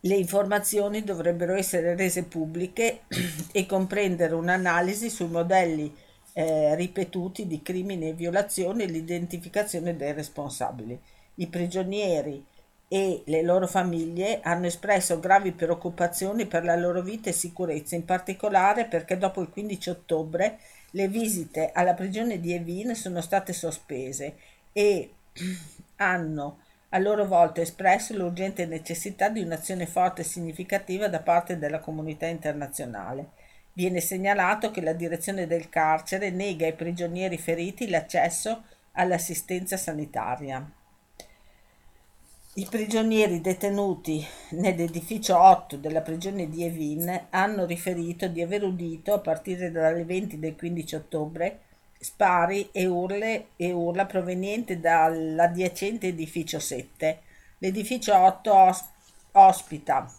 Le 0.01 0.15
informazioni 0.15 1.05
dovrebbero 1.05 1.55
essere 1.55 1.95
rese 1.95 2.23
pubbliche 2.23 3.03
e 3.53 3.65
comprendere 3.65 4.35
un'analisi 4.35 5.09
sui 5.09 5.29
modelli 5.29 5.95
eh, 6.33 6.75
ripetuti 6.75 7.47
di 7.47 7.61
crimini 7.61 8.09
e 8.09 8.13
violazioni 8.13 8.83
e 8.83 8.87
l'identificazione 8.87 9.95
dei 9.95 10.11
responsabili. 10.11 10.99
I 11.35 11.47
prigionieri 11.47 12.43
e 12.89 13.23
le 13.25 13.41
loro 13.41 13.67
famiglie 13.67 14.39
hanno 14.41 14.67
espresso 14.67 15.19
gravi 15.19 15.51
preoccupazioni 15.51 16.45
per 16.45 16.63
la 16.63 16.75
loro 16.75 17.01
vita 17.01 17.29
e 17.29 17.33
sicurezza, 17.33 17.95
in 17.95 18.05
particolare 18.05 18.85
perché 18.85 19.17
dopo 19.17 19.41
il 19.41 19.49
15 19.49 19.89
ottobre 19.89 20.59
le 20.91 21.07
visite 21.09 21.71
alla 21.73 21.93
prigione 21.93 22.39
di 22.39 22.53
Evin 22.53 22.95
sono 22.95 23.19
state 23.21 23.51
sospese 23.51 24.35
e 24.71 25.11
hanno 25.97 26.59
a 26.91 26.99
loro 26.99 27.25
volta 27.25 27.59
espresso 27.59 28.15
l'urgente 28.15 28.65
necessità 28.65 29.27
di 29.27 29.41
un'azione 29.41 29.85
forte 29.85 30.21
e 30.21 30.25
significativa 30.25 31.09
da 31.09 31.19
parte 31.19 31.57
della 31.57 31.79
comunità 31.79 32.27
internazionale. 32.27 33.31
Viene 33.73 33.99
segnalato 33.99 34.71
che 34.71 34.81
la 34.81 34.93
direzione 34.93 35.45
del 35.45 35.67
carcere 35.67 36.29
nega 36.29 36.65
ai 36.65 36.73
prigionieri 36.73 37.37
feriti 37.37 37.89
l'accesso 37.89 38.63
all'assistenza 38.93 39.75
sanitaria. 39.75 40.65
I 42.59 42.65
prigionieri 42.65 43.39
detenuti 43.39 44.25
nell'edificio 44.53 45.39
8 45.39 45.77
della 45.77 46.01
prigione 46.01 46.49
di 46.49 46.63
Evin 46.63 47.27
hanno 47.29 47.65
riferito 47.65 48.27
di 48.27 48.41
aver 48.41 48.63
udito, 48.63 49.13
a 49.13 49.19
partire 49.19 49.69
dalle 49.69 50.03
20 50.03 50.39
del 50.39 50.55
15 50.55 50.95
ottobre, 50.95 51.59
spari 51.99 52.69
e, 52.71 52.87
urle, 52.87 53.49
e 53.57 53.71
urla 53.71 54.07
provenienti 54.07 54.79
dall'adiacente 54.79 56.07
edificio 56.07 56.57
7. 56.57 57.19
L'edificio 57.59 58.17
8 58.17 58.51
os- 58.51 58.85
ospita 59.33 60.11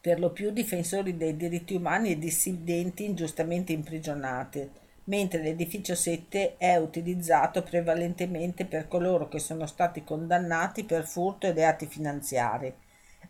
per 0.00 0.20
lo 0.20 0.30
più 0.30 0.52
difensori 0.52 1.16
dei 1.16 1.36
diritti 1.36 1.74
umani 1.74 2.12
e 2.12 2.18
dissidenti 2.20 3.04
ingiustamente 3.04 3.72
imprigionati, 3.72 4.70
mentre 5.10 5.42
l'edificio 5.42 5.96
7 5.96 6.56
è 6.56 6.76
utilizzato 6.76 7.64
prevalentemente 7.64 8.64
per 8.64 8.86
coloro 8.86 9.26
che 9.26 9.40
sono 9.40 9.66
stati 9.66 10.04
condannati 10.04 10.84
per 10.84 11.04
furto 11.04 11.48
e 11.48 11.52
reati 11.52 11.86
finanziari. 11.86 12.72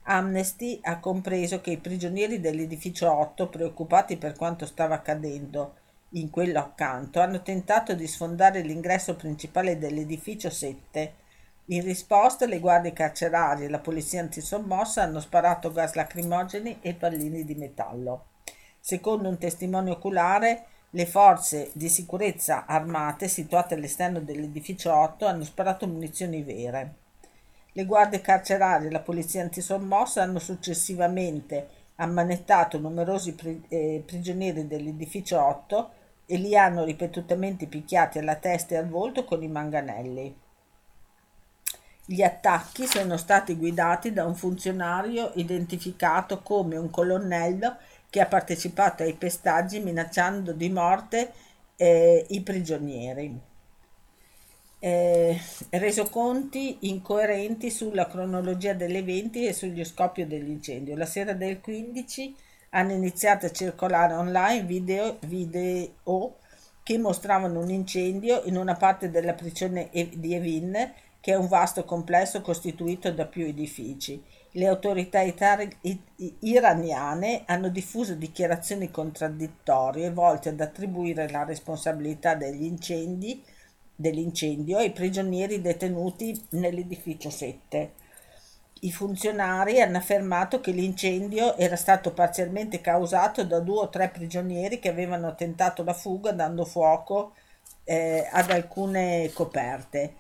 Amnesty 0.03 0.79
ha 0.83 0.99
compreso 0.99 1.63
che 1.63 1.71
i 1.71 1.79
prigionieri 1.79 2.39
dell'edificio 2.39 3.11
8, 3.11 3.49
preoccupati 3.49 4.19
per 4.19 4.37
quanto 4.37 4.67
stava 4.67 4.97
accadendo, 4.97 5.77
in 6.11 6.29
quello 6.29 6.59
accanto, 6.59 7.21
hanno 7.21 7.41
tentato 7.41 7.95
di 7.95 8.07
sfondare 8.07 8.61
l'ingresso 8.61 9.17
principale 9.17 9.79
dell'edificio 9.79 10.51
7. 10.51 11.15
In 11.67 11.83
risposta 11.83 12.45
le 12.45 12.59
guardie 12.59 12.93
carcerarie 12.93 13.67
e 13.67 13.71
la 13.71 13.79
polizia 13.79 14.21
antisommossa 14.21 15.03
hanno 15.03 15.21
sparato 15.21 15.73
gas 15.73 15.95
lacrimogeni 15.95 16.79
e 16.83 16.93
pallini 16.93 17.43
di 17.45 17.55
metallo. 17.55 18.27
Secondo 18.81 19.29
un 19.29 19.39
testimone 19.39 19.91
oculare, 19.91 20.65
le 20.93 21.07
forze 21.07 21.71
di 21.73 21.89
sicurezza 21.89 22.67
armate 22.67 23.29
situate 23.29 23.75
all'esterno 23.75 24.21
dell'edificio 24.21 24.93
8 24.93 25.25
hanno 25.27 25.45
sparato 25.45 25.87
munizioni 25.87 26.43
vere. 26.43 26.95
Le 27.73 27.85
guardie 27.85 28.21
carcerarie 28.21 28.89
e 28.89 28.91
la 28.91 28.99
polizia 28.99 29.43
antisommossa 29.43 30.23
hanno 30.23 30.41
successivamente 30.41 31.69
ammanettato 31.97 32.79
numerosi 32.79 33.35
pri- 33.35 33.63
eh, 33.69 34.03
prigionieri 34.05 34.67
dell'edificio 34.67 35.41
8 35.41 35.91
e 36.27 36.37
li 36.37 36.57
hanno 36.57 36.85
ripetutamente 36.85 37.67
picchiati 37.67 38.19
alla 38.19 38.35
testa 38.35 38.75
e 38.75 38.79
al 38.79 38.89
volto 38.89 39.25
con 39.25 39.43
i 39.45 39.49
manganelli. 39.49 40.37
Gli 42.05 42.23
attacchi 42.23 42.87
sono 42.87 43.17
stati 43.17 43.55
guidati 43.55 44.13
da 44.13 44.25
un 44.25 44.35
funzionario 44.35 45.31
identificato 45.35 46.41
come 46.43 46.77
un 46.77 46.91
colonnello 46.91 47.77
che 48.11 48.21
ha 48.21 48.27
partecipato 48.27 49.05
ai 49.05 49.15
pestaggi 49.15 49.79
minacciando 49.81 50.53
di 50.53 50.69
morte 50.69 51.33
eh, 51.77 52.27
i 52.29 52.43
prigionieri. 52.43 53.49
Eh, 54.83 55.39
resoconti 55.71 56.89
incoerenti 56.89 57.71
sulla 57.71 58.07
cronologia 58.07 58.73
degli 58.73 58.97
eventi 58.97 59.47
e 59.47 59.53
sugli 59.53 59.85
scoppio 59.85 60.27
dell'incendio. 60.27 60.97
La 60.97 61.07
sera 61.07 61.33
del 61.33 61.61
15 61.61 62.35
hanno 62.71 62.93
iniziato 62.93 63.47
a 63.47 63.51
circolare 63.51 64.15
online 64.15 64.65
video, 64.65 65.19
video 65.27 66.37
che 66.83 66.99
mostravano 66.99 67.61
un 67.61 67.71
incendio 67.71 68.43
in 68.45 68.57
una 68.57 68.75
parte 68.75 69.11
della 69.11 69.35
prigione 69.35 69.91
di 69.93 70.35
Evin, 70.35 70.93
che 71.21 71.33
è 71.33 71.37
un 71.37 71.47
vasto 71.47 71.85
complesso 71.85 72.41
costituito 72.41 73.13
da 73.13 73.27
più 73.27 73.45
edifici. 73.47 74.23
Le 74.53 74.67
autorità 74.67 75.21
iraniane 76.41 77.43
hanno 77.47 77.69
diffuso 77.69 78.15
dichiarazioni 78.15 78.91
contraddittorie 78.91 80.11
volte 80.11 80.49
ad 80.49 80.61
attribuire 80.61 81.31
la 81.31 81.45
responsabilità 81.45 82.35
degli 82.35 82.65
incendi, 82.65 83.45
dell'incendio 83.95 84.79
ai 84.79 84.91
prigionieri 84.91 85.61
detenuti 85.61 86.47
nell'edificio 86.51 87.31
7. 87.31 87.93
I 88.83 88.91
funzionari 88.91 89.81
hanno 89.81 89.99
affermato 89.99 90.61
che 90.61 90.73
l'incendio 90.73 91.57
era 91.57 91.77
stato 91.77 92.13
parzialmente 92.13 92.81
causato 92.81 93.45
da 93.45 93.61
due 93.61 93.81
o 93.83 93.89
tre 93.89 94.09
prigionieri 94.09 94.81
che 94.81 94.89
avevano 94.89 95.35
tentato 95.35 95.85
la 95.85 95.93
fuga 95.93 96.33
dando 96.33 96.65
fuoco 96.65 97.35
eh, 97.85 98.27
ad 98.33 98.51
alcune 98.51 99.31
coperte. 99.33 100.15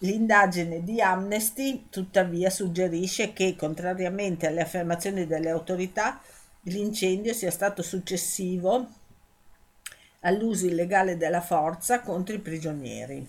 L'indagine 0.00 0.84
di 0.84 1.00
Amnesty, 1.00 1.86
tuttavia, 1.88 2.50
suggerisce 2.50 3.32
che, 3.32 3.56
contrariamente 3.56 4.46
alle 4.46 4.60
affermazioni 4.60 5.26
delle 5.26 5.48
autorità, 5.48 6.20
l'incendio 6.62 7.32
sia 7.32 7.50
stato 7.50 7.82
successivo 7.82 8.88
all'uso 10.20 10.66
illegale 10.66 11.16
della 11.16 11.40
forza 11.40 12.00
contro 12.00 12.34
i 12.34 12.40
prigionieri. 12.40 13.26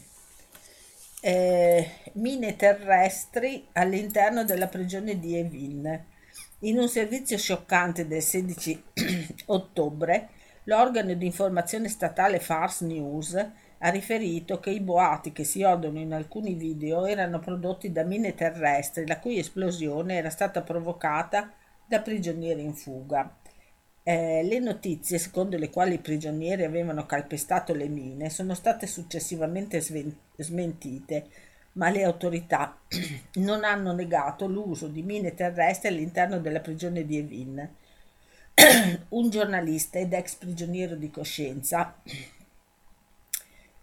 Eh, 1.22 1.90
mine 2.14 2.56
terrestri 2.56 3.68
all'interno 3.74 4.44
della 4.44 4.68
prigione 4.68 5.20
di 5.20 5.38
Evin. 5.38 6.06
In 6.62 6.80
un 6.80 6.90
servizio 6.90 7.38
scioccante 7.38 8.08
del 8.08 8.22
16 8.22 8.84
ottobre, 9.48 10.30
l'organo 10.64 11.14
di 11.14 11.26
informazione 11.26 11.88
statale 11.88 12.40
Fars 12.40 12.82
News 12.82 13.36
ha 13.80 13.90
riferito 13.90 14.60
che 14.60 14.72
i 14.72 14.80
boati 14.80 15.32
che 15.32 15.44
si 15.44 15.64
odono 15.64 16.00
in 16.00 16.14
alcuni 16.14 16.54
video 16.56 17.06
erano 17.06 17.40
prodotti 17.40 17.92
da 17.92 18.04
mine 18.04 18.34
terrestri, 18.34 19.06
la 19.06 19.20
cui 19.20 19.38
esplosione 19.38 20.16
era 20.16 20.30
stata 20.30 20.62
provocata 20.62 21.52
da 21.86 22.02
prigionieri 22.02 22.62
in 22.64 22.74
fuga. 22.74 23.36
Eh, 24.04 24.42
le 24.44 24.60
notizie 24.60 25.18
secondo 25.18 25.58
le 25.58 25.70
quali 25.70 25.96
i 25.96 26.00
prigionieri 26.00 26.64
avevano 26.64 27.06
calpestato 27.06 27.74
le 27.74 27.90
mine 27.90 28.30
sono 28.30 28.54
state 28.54 28.88
successivamente 28.88 29.82
sven- 29.82 30.16
smentite, 30.38 31.28
ma 31.74 31.90
le 31.90 32.04
autorità 32.04 32.80
non 33.36 33.64
hanno 33.64 33.94
negato 33.94 34.48
l'uso 34.48 34.88
di 34.88 35.04
mine 35.04 35.34
terrestri 35.36 35.90
all'interno 35.90 36.40
della 36.40 36.62
prigione 36.62 37.06
di 37.06 37.18
Evin. 37.18 37.70
Un 39.10 39.30
giornalista 39.30 40.00
ed 40.00 40.14
ex 40.14 40.36
prigioniero 40.36 40.96
di 40.96 41.12
coscienza 41.12 41.96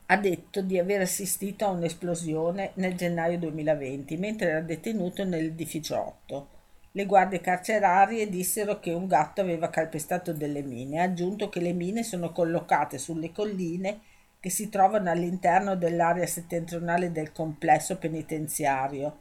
ha 0.07 0.17
detto 0.17 0.61
di 0.61 0.79
aver 0.79 1.01
assistito 1.01 1.65
a 1.65 1.71
un'esplosione 1.71 2.73
nel 2.75 2.95
gennaio 2.95 3.39
2020 3.39 4.17
mentre 4.19 4.49
era 4.51 4.61
detenuto 4.61 5.25
nell'edificio 5.25 5.99
8. 5.99 6.49
Le 6.93 7.07
guardie 7.07 7.41
carcerarie 7.41 8.29
dissero 8.29 8.79
che 8.79 8.93
un 8.93 9.07
gatto 9.07 9.41
aveva 9.41 9.71
calpestato 9.71 10.33
delle 10.33 10.63
mine. 10.63 11.01
Ha 11.01 11.05
aggiunto 11.05 11.49
che 11.49 11.61
le 11.61 11.73
mine 11.73 12.03
sono 12.05 12.31
collocate 12.31 12.99
sulle 12.99 13.33
colline 13.33 14.01
che 14.39 14.51
si 14.51 14.69
trovano 14.69 15.11
all'interno 15.11 15.75
dell'area 15.75 16.27
settentrionale 16.27 17.11
del 17.11 17.33
complesso 17.33 17.97
penitenziario 17.97 19.21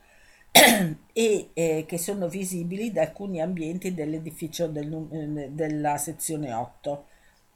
e 0.51 1.49
eh, 1.53 1.85
che 1.87 1.97
sono 1.97 2.27
visibili 2.27 2.91
da 2.91 3.03
alcuni 3.03 3.41
ambienti 3.41 3.93
dell'edificio 3.93 4.67
del, 4.67 5.07
eh, 5.11 5.49
della 5.51 5.97
sezione 5.97 6.53
8. 6.53 7.05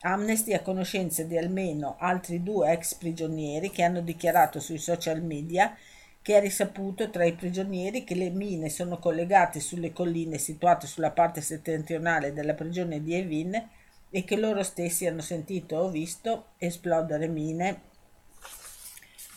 Amnesty 0.02 0.54
ha 0.54 0.62
conoscenza 0.62 1.24
di 1.24 1.38
almeno 1.38 1.96
altri 2.00 2.44
due 2.44 2.72
ex 2.72 2.94
prigionieri 2.96 3.72
che 3.72 3.84
hanno 3.84 4.02
dichiarato 4.02 4.60
sui 4.60 4.78
social 4.78 5.22
media 5.24 5.76
che 6.22 6.38
è 6.38 6.42
risaputo 6.42 7.10
tra 7.10 7.24
i 7.24 7.34
prigionieri 7.34 8.04
che 8.04 8.14
le 8.14 8.30
mine 8.30 8.70
sono 8.70 9.00
collegate 9.00 9.60
sulle 9.60 9.94
colline 9.94 10.38
situate 10.38 10.86
sulla 10.86 11.12
parte 11.12 11.42
settentrionale 11.42 12.34
della 12.34 12.54
prigione 12.54 13.02
di 13.02 13.16
Evin 13.16 13.70
e 14.10 14.24
che 14.24 14.36
loro 14.36 14.62
stessi 14.64 15.06
hanno 15.06 15.22
sentito 15.22 15.78
o 15.78 15.90
visto 15.90 16.48
esplodere 16.58 17.28
mine 17.28 17.82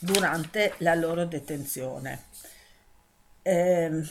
durante 0.00 0.74
la 0.78 0.94
loro 0.94 1.24
detenzione. 1.26 2.24
Eh, 3.42 4.02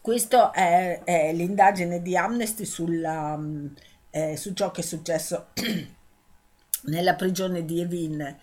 Questa 0.00 0.50
è, 0.50 1.02
è, 1.04 1.32
l'indagine 1.32 2.00
di 2.00 2.16
Amnesty 2.16 2.64
sulla, 2.64 3.36
mm, 3.36 3.66
eh, 4.10 4.36
su 4.36 4.52
ciò 4.54 4.70
che 4.70 4.80
è 4.80 4.84
successo 4.84 5.48
nella 6.84 7.14
prigione 7.14 7.64
di 7.64 7.80
Evin. 7.80 8.36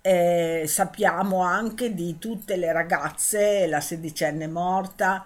Eh, 0.00 0.64
sappiamo 0.66 1.40
anche 1.42 1.94
di 1.94 2.18
tutte 2.18 2.56
le 2.56 2.72
ragazze, 2.72 3.66
la 3.66 3.80
sedicenne 3.80 4.48
morta, 4.48 5.24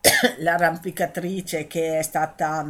l'arrampicatrice 0.38 1.66
che 1.66 1.98
è 1.98 2.02
stata 2.02 2.66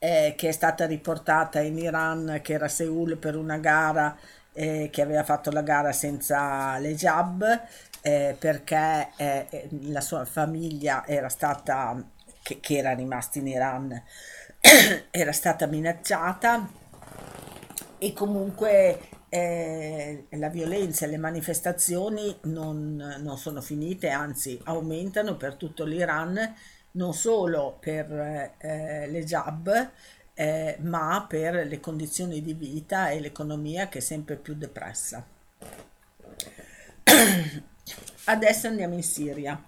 eh, 0.00 0.34
che 0.36 0.48
è 0.48 0.52
stata 0.52 0.86
riportata 0.86 1.60
in 1.60 1.78
Iran, 1.78 2.40
che 2.42 2.54
era 2.54 2.64
a 2.66 2.68
Seoul 2.68 3.18
per 3.18 3.36
una 3.36 3.58
gara, 3.58 4.16
eh, 4.52 4.88
che 4.90 5.02
aveva 5.02 5.22
fatto 5.24 5.50
la 5.50 5.62
gara 5.62 5.92
senza 5.92 6.78
le 6.78 6.94
jab, 6.94 7.62
eh, 8.02 8.36
perché 8.38 9.10
eh, 9.16 9.46
eh, 9.50 9.68
la 9.82 10.00
sua 10.00 10.24
famiglia 10.24 11.06
era 11.06 11.28
stata, 11.28 12.02
che, 12.42 12.60
che 12.60 12.76
era 12.78 12.92
rimasta 12.92 13.38
in 13.38 13.46
Iran, 13.46 14.02
era 15.10 15.32
stata 15.32 15.66
minacciata 15.66 16.68
e 17.98 18.12
comunque 18.12 18.98
eh, 19.28 20.26
la 20.30 20.48
violenza 20.48 21.04
e 21.04 21.08
le 21.08 21.18
manifestazioni 21.18 22.36
non, 22.42 23.18
non, 23.20 23.38
sono 23.38 23.60
finite, 23.60 24.08
anzi 24.08 24.60
aumentano 24.64 25.36
per 25.36 25.54
tutto 25.54 25.84
l'Iran, 25.84 26.54
non 26.92 27.14
solo 27.14 27.76
per 27.78 28.54
eh, 28.58 29.06
le 29.08 29.24
jab, 29.24 29.90
eh, 30.34 30.76
ma 30.80 31.26
per 31.28 31.66
le 31.66 31.80
condizioni 31.80 32.42
di 32.42 32.54
vita 32.54 33.10
e 33.10 33.20
l'economia 33.20 33.88
che 33.88 33.98
è 33.98 34.00
sempre 34.00 34.36
più 34.36 34.54
depressa. 34.54 35.24
Adesso 38.30 38.68
andiamo 38.68 38.94
in 38.94 39.02
Siria. 39.02 39.60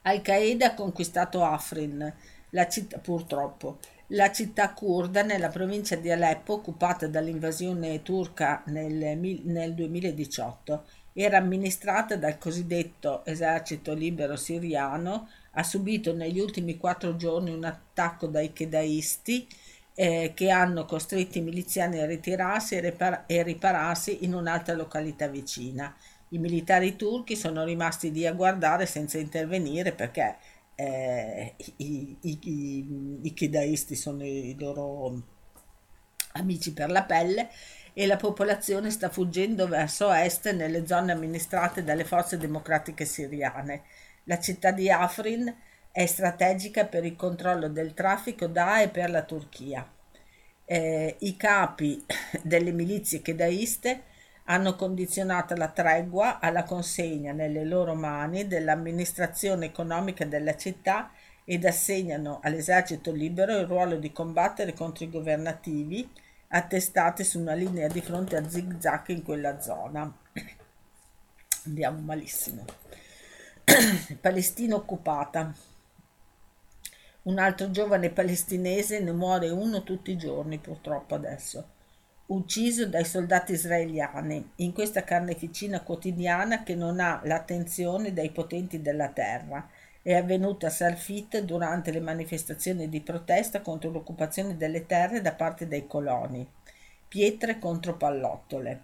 Al-Qaeda 0.00 0.68
ha 0.68 0.74
conquistato 0.74 1.44
Afrin, 1.44 2.10
la 2.50 2.68
città, 2.68 2.96
purtroppo, 2.96 3.80
la 4.08 4.32
città 4.32 4.72
kurda 4.72 5.22
nella 5.22 5.50
provincia 5.50 5.94
di 5.96 6.10
Aleppo 6.10 6.54
occupata 6.54 7.06
dall'invasione 7.06 8.00
turca 8.00 8.62
nel, 8.68 9.18
nel 9.18 9.74
2018. 9.74 10.84
Era 11.12 11.36
amministrata 11.36 12.16
dal 12.16 12.38
cosiddetto 12.38 13.26
esercito 13.26 13.92
libero 13.92 14.36
siriano, 14.36 15.28
ha 15.50 15.62
subito 15.62 16.14
negli 16.14 16.40
ultimi 16.40 16.78
quattro 16.78 17.16
giorni 17.16 17.50
un 17.50 17.64
attacco 17.64 18.26
dai 18.26 18.54
kedaisti 18.54 19.46
eh, 19.94 20.32
che 20.34 20.48
hanno 20.48 20.86
costretto 20.86 21.36
i 21.36 21.42
miliziani 21.42 21.98
a 21.98 22.06
ritirarsi 22.06 22.76
e, 22.76 22.80
ripar- 22.80 23.24
e 23.26 23.42
ripararsi 23.42 24.24
in 24.24 24.32
un'altra 24.32 24.74
località 24.74 25.26
vicina. 25.26 25.94
I 26.30 26.38
militari 26.38 26.96
turchi 26.96 27.36
sono 27.36 27.64
rimasti 27.64 28.10
lì 28.10 28.26
a 28.26 28.32
guardare 28.32 28.86
senza 28.86 29.18
intervenire 29.18 29.92
perché 29.92 30.36
eh, 30.74 31.54
i, 31.76 32.16
i, 32.20 32.38
i, 32.42 33.18
i 33.22 33.32
chidaisti 33.32 33.94
sono 33.94 34.24
i 34.24 34.56
loro 34.58 35.22
amici 36.32 36.72
per 36.72 36.90
la 36.90 37.04
pelle 37.04 37.48
e 37.92 38.06
la 38.06 38.16
popolazione 38.16 38.90
sta 38.90 39.08
fuggendo 39.08 39.66
verso 39.68 40.12
est 40.12 40.52
nelle 40.52 40.86
zone 40.86 41.12
amministrate 41.12 41.82
dalle 41.82 42.04
forze 42.04 42.36
democratiche 42.36 43.04
siriane. 43.04 43.84
La 44.24 44.38
città 44.38 44.70
di 44.70 44.90
Afrin 44.90 45.54
è 45.90 46.04
strategica 46.04 46.84
per 46.84 47.04
il 47.06 47.16
controllo 47.16 47.68
del 47.68 47.94
traffico 47.94 48.46
da 48.48 48.82
e 48.82 48.88
per 48.88 49.08
la 49.08 49.22
Turchia. 49.22 49.88
Eh, 50.66 51.16
I 51.20 51.36
capi 51.36 52.04
delle 52.42 52.72
milizie 52.72 53.22
kedaiste 53.22 54.02
hanno 54.48 54.76
condizionato 54.76 55.54
la 55.54 55.68
tregua 55.68 56.38
alla 56.38 56.62
consegna 56.62 57.32
nelle 57.32 57.64
loro 57.64 57.94
mani 57.94 58.46
dell'amministrazione 58.46 59.66
economica 59.66 60.24
della 60.24 60.56
città 60.56 61.10
ed 61.44 61.64
assegnano 61.64 62.40
all'esercito 62.42 63.12
libero 63.12 63.56
il 63.58 63.66
ruolo 63.66 63.96
di 63.96 64.12
combattere 64.12 64.72
contro 64.72 65.04
i 65.04 65.10
governativi 65.10 66.08
attestati 66.48 67.24
su 67.24 67.40
una 67.40 67.54
linea 67.54 67.88
di 67.88 68.00
fronte 68.00 68.36
a 68.36 68.48
zig-zag 68.48 69.08
in 69.08 69.22
quella 69.22 69.60
zona. 69.60 70.12
Andiamo 71.64 72.00
malissimo. 72.00 72.64
Palestina 74.20 74.76
occupata. 74.76 75.52
Un 77.22 77.38
altro 77.38 77.72
giovane 77.72 78.10
palestinese 78.10 79.00
ne 79.00 79.10
muore 79.10 79.50
uno 79.50 79.82
tutti 79.82 80.12
i 80.12 80.16
giorni 80.16 80.58
purtroppo 80.58 81.16
adesso 81.16 81.74
ucciso 82.26 82.86
dai 82.86 83.04
soldati 83.04 83.52
israeliani 83.52 84.52
in 84.56 84.72
questa 84.72 85.04
carneficina 85.04 85.82
quotidiana 85.82 86.64
che 86.64 86.74
non 86.74 86.98
ha 86.98 87.20
l'attenzione 87.24 88.12
dei 88.12 88.30
potenti 88.30 88.82
della 88.82 89.08
terra. 89.08 89.68
è 90.02 90.14
avvenuta 90.14 90.68
a 90.68 90.70
Salfit 90.70 91.40
durante 91.40 91.90
le 91.90 91.98
manifestazioni 91.98 92.88
di 92.88 93.00
protesta 93.00 93.60
contro 93.60 93.90
l'occupazione 93.90 94.56
delle 94.56 94.86
terre 94.86 95.20
da 95.20 95.32
parte 95.32 95.66
dei 95.66 95.88
coloni. 95.88 96.48
Pietre 97.08 97.58
contro 97.58 97.96
pallottole. 97.96 98.82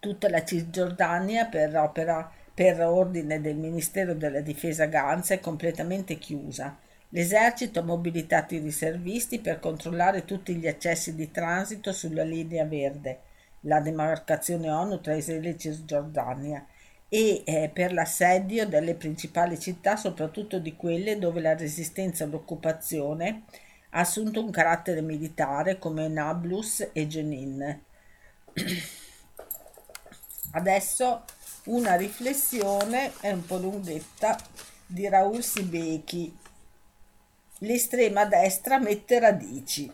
Tutta 0.00 0.28
la 0.28 0.42
Cisgiordania, 0.44 1.46
per, 1.46 1.76
opera, 1.76 2.28
per 2.52 2.80
ordine 2.80 3.40
del 3.40 3.56
Ministero 3.56 4.14
della 4.14 4.40
Difesa 4.40 4.86
Ganza, 4.86 5.34
è 5.34 5.40
completamente 5.40 6.18
chiusa. 6.18 6.76
L'esercito 7.12 7.80
ha 7.80 7.82
mobilitato 7.82 8.54
i 8.54 8.58
riservisti 8.58 9.40
per 9.40 9.58
controllare 9.58 10.24
tutti 10.24 10.54
gli 10.54 10.68
accessi 10.68 11.14
di 11.14 11.30
transito 11.30 11.92
sulla 11.92 12.22
linea 12.22 12.64
verde, 12.64 13.20
la 13.62 13.80
demarcazione 13.80 14.70
ONU 14.70 15.00
tra 15.00 15.14
Israele 15.14 15.50
e 15.50 15.58
Cisgiordania, 15.58 16.64
e 17.08 17.42
eh, 17.44 17.68
per 17.72 17.92
l'assedio 17.92 18.66
delle 18.68 18.94
principali 18.94 19.58
città, 19.58 19.96
soprattutto 19.96 20.60
di 20.60 20.76
quelle 20.76 21.18
dove 21.18 21.40
la 21.40 21.56
resistenza 21.56 22.22
all'occupazione 22.22 23.42
ha 23.90 24.00
assunto 24.00 24.44
un 24.44 24.52
carattere 24.52 25.02
militare 25.02 25.78
come 25.78 26.06
Nablus 26.06 26.90
e 26.92 27.08
Jenin. 27.08 27.82
Adesso 30.52 31.24
una 31.64 31.96
riflessione, 31.96 33.12
è 33.20 33.32
un 33.32 33.44
po' 33.44 33.56
lunghetta, 33.56 34.38
di 34.86 35.08
Raul 35.08 35.42
Sibeki. 35.42 36.39
L'estrema 37.62 38.24
destra 38.24 38.78
mette 38.78 39.18
radici. 39.18 39.92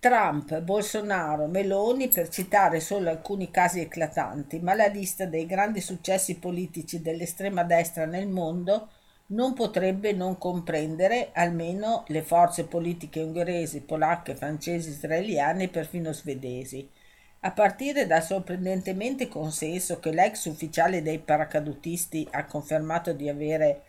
Trump, 0.00 0.58
Bolsonaro, 0.60 1.46
Meloni, 1.46 2.08
per 2.08 2.28
citare 2.30 2.80
solo 2.80 3.10
alcuni 3.10 3.50
casi 3.52 3.78
eclatanti, 3.78 4.58
ma 4.58 4.74
la 4.74 4.86
lista 4.86 5.24
dei 5.24 5.46
grandi 5.46 5.80
successi 5.80 6.38
politici 6.38 7.00
dell'estrema 7.00 7.62
destra 7.62 8.06
nel 8.06 8.26
mondo 8.26 8.88
non 9.26 9.54
potrebbe 9.54 10.12
non 10.14 10.36
comprendere 10.36 11.30
almeno 11.32 12.02
le 12.08 12.22
forze 12.22 12.64
politiche 12.64 13.20
ungheresi, 13.22 13.82
polacche, 13.82 14.34
francesi, 14.34 14.88
israeliane 14.88 15.64
e 15.64 15.68
perfino 15.68 16.12
svedesi, 16.12 16.90
a 17.40 17.52
partire 17.52 18.06
dal 18.06 18.22
sorprendentemente 18.22 19.28
consenso 19.28 19.98
che 19.98 20.10
l'ex 20.10 20.44
ufficiale 20.44 21.02
dei 21.02 21.18
paracadutisti 21.18 22.26
ha 22.32 22.44
confermato 22.44 23.12
di 23.12 23.28
avere 23.28 23.82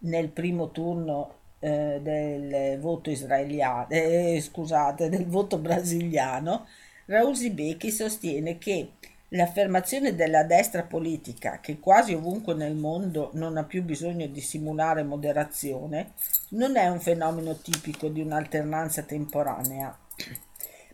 nel 0.00 0.28
primo 0.28 0.70
turno 0.70 1.36
eh, 1.60 2.00
del 2.02 2.78
voto 2.80 3.10
israeliano, 3.10 3.86
eh, 3.88 4.40
scusate, 4.42 5.08
del 5.08 5.26
voto 5.26 5.58
brasiliano, 5.58 6.66
Raul 7.06 7.36
Zibecchi 7.36 7.90
sostiene 7.90 8.58
che 8.58 8.92
l'affermazione 9.28 10.14
della 10.14 10.44
destra 10.44 10.82
politica, 10.82 11.60
che 11.60 11.78
quasi 11.78 12.12
ovunque 12.12 12.54
nel 12.54 12.74
mondo 12.74 13.30
non 13.34 13.56
ha 13.56 13.64
più 13.64 13.82
bisogno 13.82 14.26
di 14.26 14.40
simulare 14.40 15.02
moderazione, 15.02 16.12
non 16.50 16.76
è 16.76 16.88
un 16.88 17.00
fenomeno 17.00 17.56
tipico 17.56 18.08
di 18.08 18.20
un'alternanza 18.20 19.02
temporanea, 19.02 19.96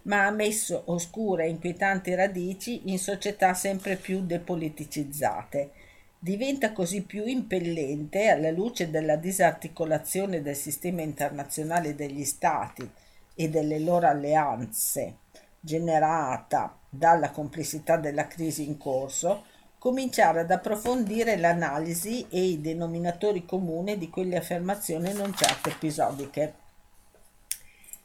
ma 0.08 0.26
ha 0.26 0.30
messo 0.30 0.82
oscure 0.86 1.44
e 1.44 1.48
inquietanti 1.48 2.14
radici 2.14 2.90
in 2.90 2.98
società 2.98 3.54
sempre 3.54 3.96
più 3.96 4.20
depoliticizzate 4.24 5.70
diventa 6.18 6.72
così 6.72 7.02
più 7.02 7.24
impellente 7.26 8.28
alla 8.28 8.50
luce 8.50 8.90
della 8.90 9.16
disarticolazione 9.16 10.42
del 10.42 10.56
sistema 10.56 11.02
internazionale 11.02 11.94
degli 11.94 12.24
Stati 12.24 12.90
e 13.34 13.48
delle 13.48 13.78
loro 13.78 14.08
alleanze 14.08 15.18
generata 15.60 16.76
dalla 16.88 17.30
complessità 17.30 17.96
della 17.96 18.26
crisi 18.26 18.66
in 18.66 18.78
corso, 18.78 19.44
cominciare 19.78 20.40
ad 20.40 20.50
approfondire 20.50 21.36
l'analisi 21.36 22.26
e 22.28 22.42
i 22.42 22.60
denominatori 22.60 23.44
comuni 23.44 23.96
di 23.96 24.08
quelle 24.08 24.38
affermazioni 24.38 25.12
non 25.12 25.32
certo 25.34 25.68
episodiche. 25.68 26.66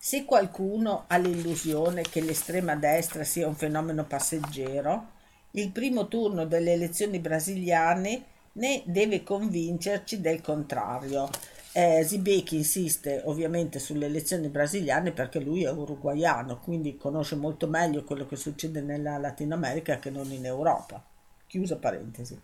Se 0.05 0.25
qualcuno 0.25 1.05
ha 1.07 1.15
l'illusione 1.15 2.01
che 2.01 2.19
l'estrema 2.19 2.75
destra 2.75 3.23
sia 3.23 3.47
un 3.47 3.55
fenomeno 3.55 4.03
passeggero, 4.03 5.11
il 5.51 5.71
primo 5.71 6.09
turno 6.09 6.45
delle 6.45 6.73
elezioni 6.73 7.19
brasiliane 7.19 8.23
ne 8.51 8.83
deve 8.85 9.23
convincerci 9.23 10.19
del 10.19 10.41
contrario. 10.41 11.29
Eh, 11.71 12.03
Zibeki 12.03 12.57
insiste 12.57 13.21
ovviamente 13.23 13.79
sulle 13.79 14.07
elezioni 14.07 14.49
brasiliane 14.49 15.13
perché 15.13 15.39
lui 15.39 15.63
è 15.63 15.71
uruguaiano, 15.71 16.59
quindi 16.59 16.97
conosce 16.97 17.37
molto 17.37 17.69
meglio 17.69 18.03
quello 18.03 18.27
che 18.27 18.35
succede 18.35 18.81
nella 18.81 19.17
Latino 19.17 19.55
America 19.55 19.99
che 19.99 20.09
non 20.09 20.29
in 20.33 20.45
Europa. 20.45 21.01
Chiusa 21.47 21.77
parentesi. 21.77 22.37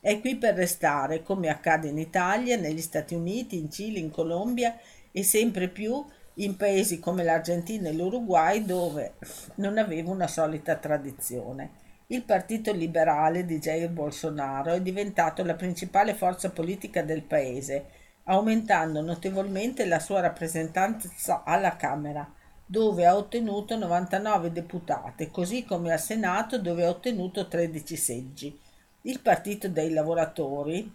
È 0.00 0.18
qui 0.18 0.36
per 0.36 0.54
restare, 0.54 1.22
come 1.22 1.50
accade 1.50 1.88
in 1.88 1.98
Italia, 1.98 2.56
negli 2.56 2.80
Stati 2.80 3.14
Uniti, 3.14 3.58
in 3.58 3.70
Cile, 3.70 3.98
in 3.98 4.10
Colombia 4.10 4.74
e 5.12 5.22
sempre 5.22 5.68
più 5.68 6.02
in 6.38 6.56
paesi 6.56 6.98
come 6.98 7.22
l'Argentina 7.22 7.88
e 7.88 7.92
l'Uruguay 7.92 8.64
dove 8.64 9.14
non 9.56 9.78
aveva 9.78 10.10
una 10.10 10.26
solita 10.26 10.76
tradizione. 10.76 11.84
Il 12.08 12.22
Partito 12.22 12.72
Liberale 12.72 13.44
di 13.44 13.58
Jair 13.58 13.90
Bolsonaro 13.90 14.72
è 14.72 14.80
diventato 14.80 15.42
la 15.42 15.54
principale 15.54 16.14
forza 16.14 16.50
politica 16.50 17.02
del 17.02 17.22
paese, 17.22 17.86
aumentando 18.24 19.00
notevolmente 19.00 19.86
la 19.86 19.98
sua 19.98 20.20
rappresentanza 20.20 21.42
alla 21.44 21.76
Camera, 21.76 22.30
dove 22.64 23.06
ha 23.06 23.16
ottenuto 23.16 23.76
99 23.76 24.52
deputate, 24.52 25.30
così 25.30 25.64
come 25.64 25.92
al 25.92 26.00
Senato 26.00 26.58
dove 26.58 26.84
ha 26.84 26.90
ottenuto 26.90 27.48
13 27.48 27.96
seggi. 27.96 28.60
Il 29.02 29.20
Partito 29.20 29.68
dei 29.68 29.92
Lavoratori 29.92 30.92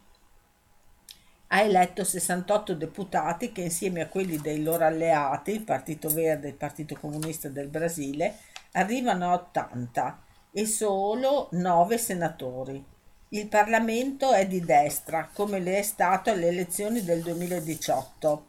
ha 1.54 1.62
eletto 1.62 2.06
68 2.06 2.76
deputati 2.76 3.52
che 3.52 3.62
insieme 3.62 4.02
a 4.02 4.08
quelli 4.08 4.38
dei 4.38 4.64
loro 4.64 4.86
alleati, 4.86 5.52
il 5.52 5.64
Partito 5.64 6.08
Verde 6.08 6.48
e 6.48 6.52
il 6.52 6.56
Partito 6.56 6.96
Comunista 6.96 7.50
del 7.50 7.68
Brasile, 7.68 8.36
arrivano 8.74 9.32
a 9.32 9.34
80 9.34 10.24
e 10.54 10.66
solo 10.66 11.50
nove 11.52 11.98
senatori. 11.98 12.82
Il 13.30 13.48
Parlamento 13.48 14.32
è 14.32 14.48
di 14.48 14.62
destra, 14.62 15.30
come 15.34 15.60
le 15.60 15.80
è 15.80 15.82
stato 15.82 16.30
alle 16.30 16.48
elezioni 16.48 17.04
del 17.04 17.22
2018, 17.22 18.46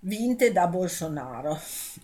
vinte 0.00 0.52
da 0.52 0.66
Bolsonaro. 0.66 1.58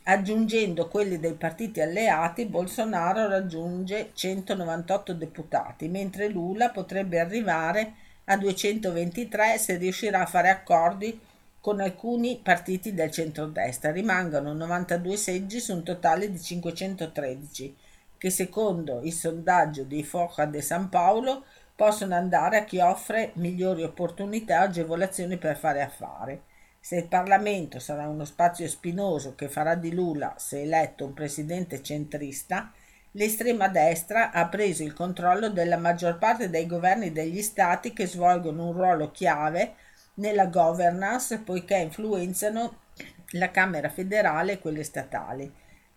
Aggiungendo 0.05 0.89
quelli 0.89 1.21
dei 1.21 1.35
partiti 1.35 1.83
alleati, 1.83 2.47
Bolsonaro 2.47 3.29
raggiunge 3.29 4.13
198 4.15 5.13
deputati, 5.13 5.89
mentre 5.89 6.29
Lula 6.29 6.71
potrebbe 6.71 7.21
arrivare 7.21 7.81
a 7.81 8.04
223 8.25 9.59
se 9.59 9.77
riuscirà 9.77 10.21
a 10.21 10.27
fare 10.27 10.49
accordi 10.49 11.21
con 11.61 11.81
alcuni 11.81 12.41
partiti 12.43 12.95
del 12.95 13.11
centrodestra. 13.11 13.93
Rimangono 13.93 14.53
92 14.53 15.17
seggi 15.17 15.61
su 15.61 15.75
un 15.75 15.83
totale 15.83 16.31
di 16.31 16.41
513 16.41 17.77
che 18.19 18.31
secondo 18.31 19.01
il 19.03 19.13
sondaggio 19.13 19.83
di 19.83 20.03
Foca 20.03 20.47
de 20.47 20.63
San 20.63 20.89
Paolo 20.89 21.45
possono 21.77 22.15
andare 22.15 22.57
a 22.57 22.65
chi 22.65 22.79
offre 22.79 23.33
migliori 23.35 23.83
opportunità 23.83 24.61
e 24.61 24.65
agevolazioni 24.65 25.37
per 25.37 25.59
fare 25.59 25.83
affari. 25.83 26.41
Se 26.81 26.97
il 26.97 27.07
Parlamento 27.07 27.79
sarà 27.79 28.09
uno 28.09 28.25
spazio 28.25 28.69
spinoso 28.69 29.35
che 29.35 29.49
farà 29.49 29.75
di 29.75 29.93
Lula, 29.93 30.35
se 30.39 30.63
eletto, 30.63 31.05
un 31.05 31.15
presidente 31.15 31.83
centrista, 31.83 32.73
l'estrema 33.17 33.69
destra 33.69 34.31
ha 34.31 34.49
preso 34.49 34.83
il 34.83 34.93
controllo 34.93 35.51
della 35.51 35.77
maggior 35.77 36.19
parte 36.19 36.51
dei 36.51 36.67
governi 36.67 37.13
degli 37.13 37.43
stati 37.43 37.93
che 37.93 38.07
svolgono 38.07 38.67
un 38.69 38.73
ruolo 38.73 39.11
chiave 39.11 39.75
nella 40.15 40.47
governance 40.47 41.39
poiché 41.39 41.77
influenzano 41.77 42.83
la 43.31 43.51
Camera 43.51 43.89
federale 43.89 44.53
e 44.53 44.59
quelle 44.59 44.85
statali. 44.85 45.53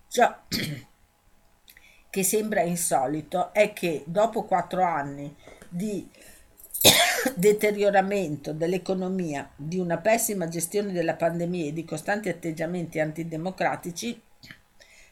Già, 0.09 0.43
che 2.09 2.23
sembra 2.23 2.61
insolito 2.61 3.53
è 3.53 3.73
che 3.73 4.03
dopo 4.05 4.43
quattro 4.43 4.83
anni 4.83 5.35
di 5.69 6.09
deterioramento 7.35 8.53
dell'economia, 8.53 9.49
di 9.55 9.79
una 9.79 9.97
pessima 9.97 10.47
gestione 10.47 10.91
della 10.91 11.15
pandemia 11.15 11.67
e 11.67 11.73
di 11.73 11.83
costanti 11.85 12.29
atteggiamenti 12.29 12.99
antidemocratici, 12.99 14.21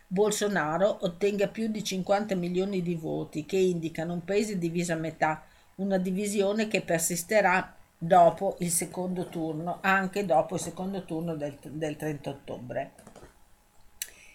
Bolsonaro 0.08 1.00
ottenga 1.02 1.48
più 1.48 1.68
di 1.68 1.84
50 1.84 2.36
milioni 2.36 2.82
di 2.82 2.96
voti 2.96 3.46
che 3.46 3.58
indicano 3.58 4.13
un 4.13 4.24
paese 4.24 4.58
diviso 4.58 4.94
a 4.94 4.98
metà, 4.98 5.44
una 5.76 5.98
divisione 5.98 6.68
che 6.68 6.82
persisterà 6.82 7.76
dopo 7.98 8.56
il 8.60 8.70
secondo 8.70 9.28
turno, 9.30 9.80
anche 9.82 10.26
dopo 10.26 10.56
il 10.56 10.62
secondo 10.62 11.06
turno 11.06 11.36
del, 11.36 11.58
del 11.63 11.96
30 11.96 12.30
ottobre. 12.30 12.91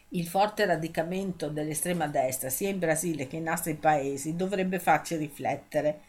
Il 0.09 0.27
forte 0.27 0.67
radicamento 0.67 1.49
dell'estrema 1.49 2.09
destra, 2.09 2.51
sia 2.51 2.69
in 2.69 2.81
Brasile 2.81 3.29
che 3.29 3.37
in 3.37 3.49
altri 3.49 3.75
paesi, 3.75 4.35
dovrebbe 4.35 4.81
farci 4.81 5.15
riflettere 5.15 6.01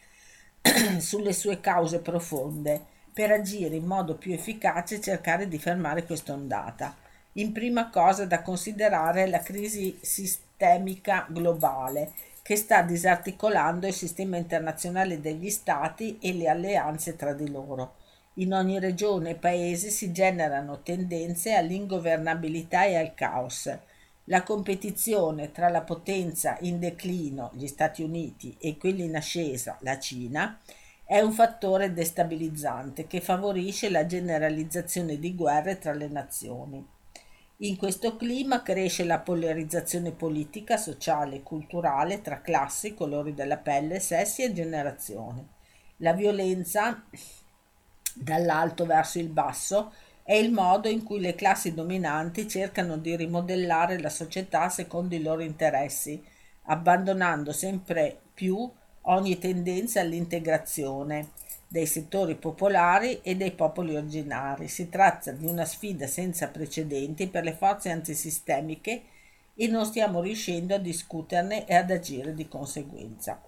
sulle 0.98 1.34
sue 1.34 1.60
cause 1.60 2.00
profonde 2.00 2.84
per 3.14 3.30
agire 3.30 3.76
in 3.76 3.86
modo 3.86 4.16
più 4.16 4.34
efficace 4.34 4.96
e 4.96 5.02
cercare 5.02 5.48
di 5.48 5.60
fermare 5.60 6.04
quest'ondata. 6.04 6.96
In 7.36 7.54
prima 7.54 7.90
cosa 7.90 8.26
da 8.26 8.42
considerare 8.42 9.26
la 9.28 9.40
crisi 9.40 9.98
sistemica 10.02 11.26
globale, 11.30 12.12
che 12.42 12.58
sta 12.58 12.82
disarticolando 12.82 13.88
il 13.88 13.94
sistema 13.94 14.36
internazionale 14.36 15.22
degli 15.22 15.50
stati 15.50 16.18
e 16.20 16.34
le 16.34 16.50
alleanze 16.50 17.16
tra 17.16 17.32
di 17.32 17.50
loro. 17.50 17.96
In 18.36 18.54
ogni 18.54 18.80
regione 18.80 19.30
e 19.30 19.36
paese 19.36 19.90
si 19.90 20.12
generano 20.12 20.82
tendenze 20.82 21.54
all'ingovernabilità 21.54 22.84
e 22.84 22.98
al 22.98 23.14
caos. 23.14 23.74
La 24.26 24.44
competizione 24.44 25.52
tra 25.52 25.70
la 25.70 25.82
potenza 25.82 26.58
in 26.62 26.80
declino, 26.80 27.52
gli 27.54 27.68
Stati 27.68 28.04
Uniti, 28.04 28.56
e 28.60 28.78
quella 28.78 29.04
in 29.04 29.16
ascesa, 29.16 29.78
la 29.82 29.98
Cina, 30.00 30.60
è 31.06 31.22
un 31.22 31.32
fattore 31.32 31.94
destabilizzante 31.94 33.08
che 33.08 33.22
favorisce 33.22 33.90
la 33.90 34.06
generalizzazione 34.06 35.18
di 35.18 35.34
guerre 35.34 35.78
tra 35.78 35.94
le 35.94 36.08
nazioni. 36.10 37.00
In 37.64 37.78
questo 37.78 38.16
clima 38.16 38.64
cresce 38.64 39.04
la 39.04 39.20
polarizzazione 39.20 40.12
politica, 40.14 40.78
sociale 40.78 41.36
e 41.36 41.44
culturale 41.44 42.22
tra 42.22 42.42
classi, 42.42 42.96
colori 42.96 43.36
della 43.36 43.58
pelle, 43.58 44.00
sessi 44.00 44.42
e 44.42 44.52
generazioni. 44.52 45.48
La 45.98 46.14
violenza 46.14 47.04
dall'alto 48.16 48.88
verso 48.88 49.20
il 49.20 49.28
basso 49.28 49.94
è 50.24 50.34
il 50.34 50.52
modo 50.52 50.90
in 50.90 51.04
cui 51.04 51.20
le 51.20 51.36
classi 51.36 51.76
dominanti 51.76 52.48
cercano 52.48 52.98
di 52.98 53.16
rimodellare 53.16 54.00
la 54.00 54.10
società 54.10 54.68
secondo 54.70 55.14
i 55.14 55.22
loro 55.22 55.44
interessi, 55.44 56.20
abbandonando 56.64 57.52
sempre 57.52 58.22
più 58.34 58.68
ogni 59.02 59.38
tendenza 59.38 60.00
all'integrazione 60.00 61.30
dei 61.72 61.86
settori 61.86 62.36
popolari 62.36 63.22
e 63.22 63.38
dei 63.38 63.52
popoli 63.52 63.96
originari. 63.96 64.68
Si 64.68 64.90
tratta 64.90 65.32
di 65.32 65.46
una 65.46 65.64
sfida 65.64 66.06
senza 66.06 66.50
precedenti 66.50 67.28
per 67.28 67.46
le 67.46 67.54
forze 67.54 67.90
antisistemiche 67.90 69.04
e 69.56 69.68
non 69.68 69.86
stiamo 69.86 70.20
riuscendo 70.20 70.76
a 70.76 70.80
discuterne 70.80 71.66
e 71.66 71.76
ad 71.76 71.90
agire 71.90 72.34
di 72.34 72.50
conseguenza. 72.50 73.42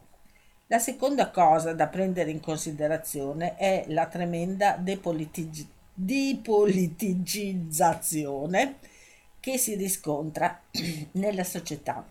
La 0.67 0.79
seconda 0.79 1.31
cosa 1.31 1.73
da 1.73 1.87
prendere 1.87 2.31
in 2.31 2.39
considerazione 2.39 3.57
è 3.57 3.83
la 3.89 4.05
tremenda 4.05 4.77
depolitig- 4.77 5.67
depoliticizzazione 5.93 8.75
che 9.41 9.57
si 9.57 9.75
riscontra 9.75 10.61
nella 11.11 11.43
società, 11.43 12.05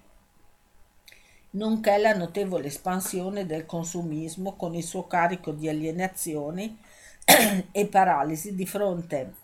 nonché 1.53 1.99
la 1.99 2.15
notevole 2.15 2.67
espansione 2.67 3.47
del 3.47 3.67
consumismo 3.67 4.55
con 4.55 4.75
il 4.75 4.85
suo 4.85 5.07
carico 5.07 5.53
di 5.53 5.69
alienazioni 5.69 6.79
e 7.73 7.87
paralisi 7.87 8.55
di 8.55 8.67
fronte 8.67 9.35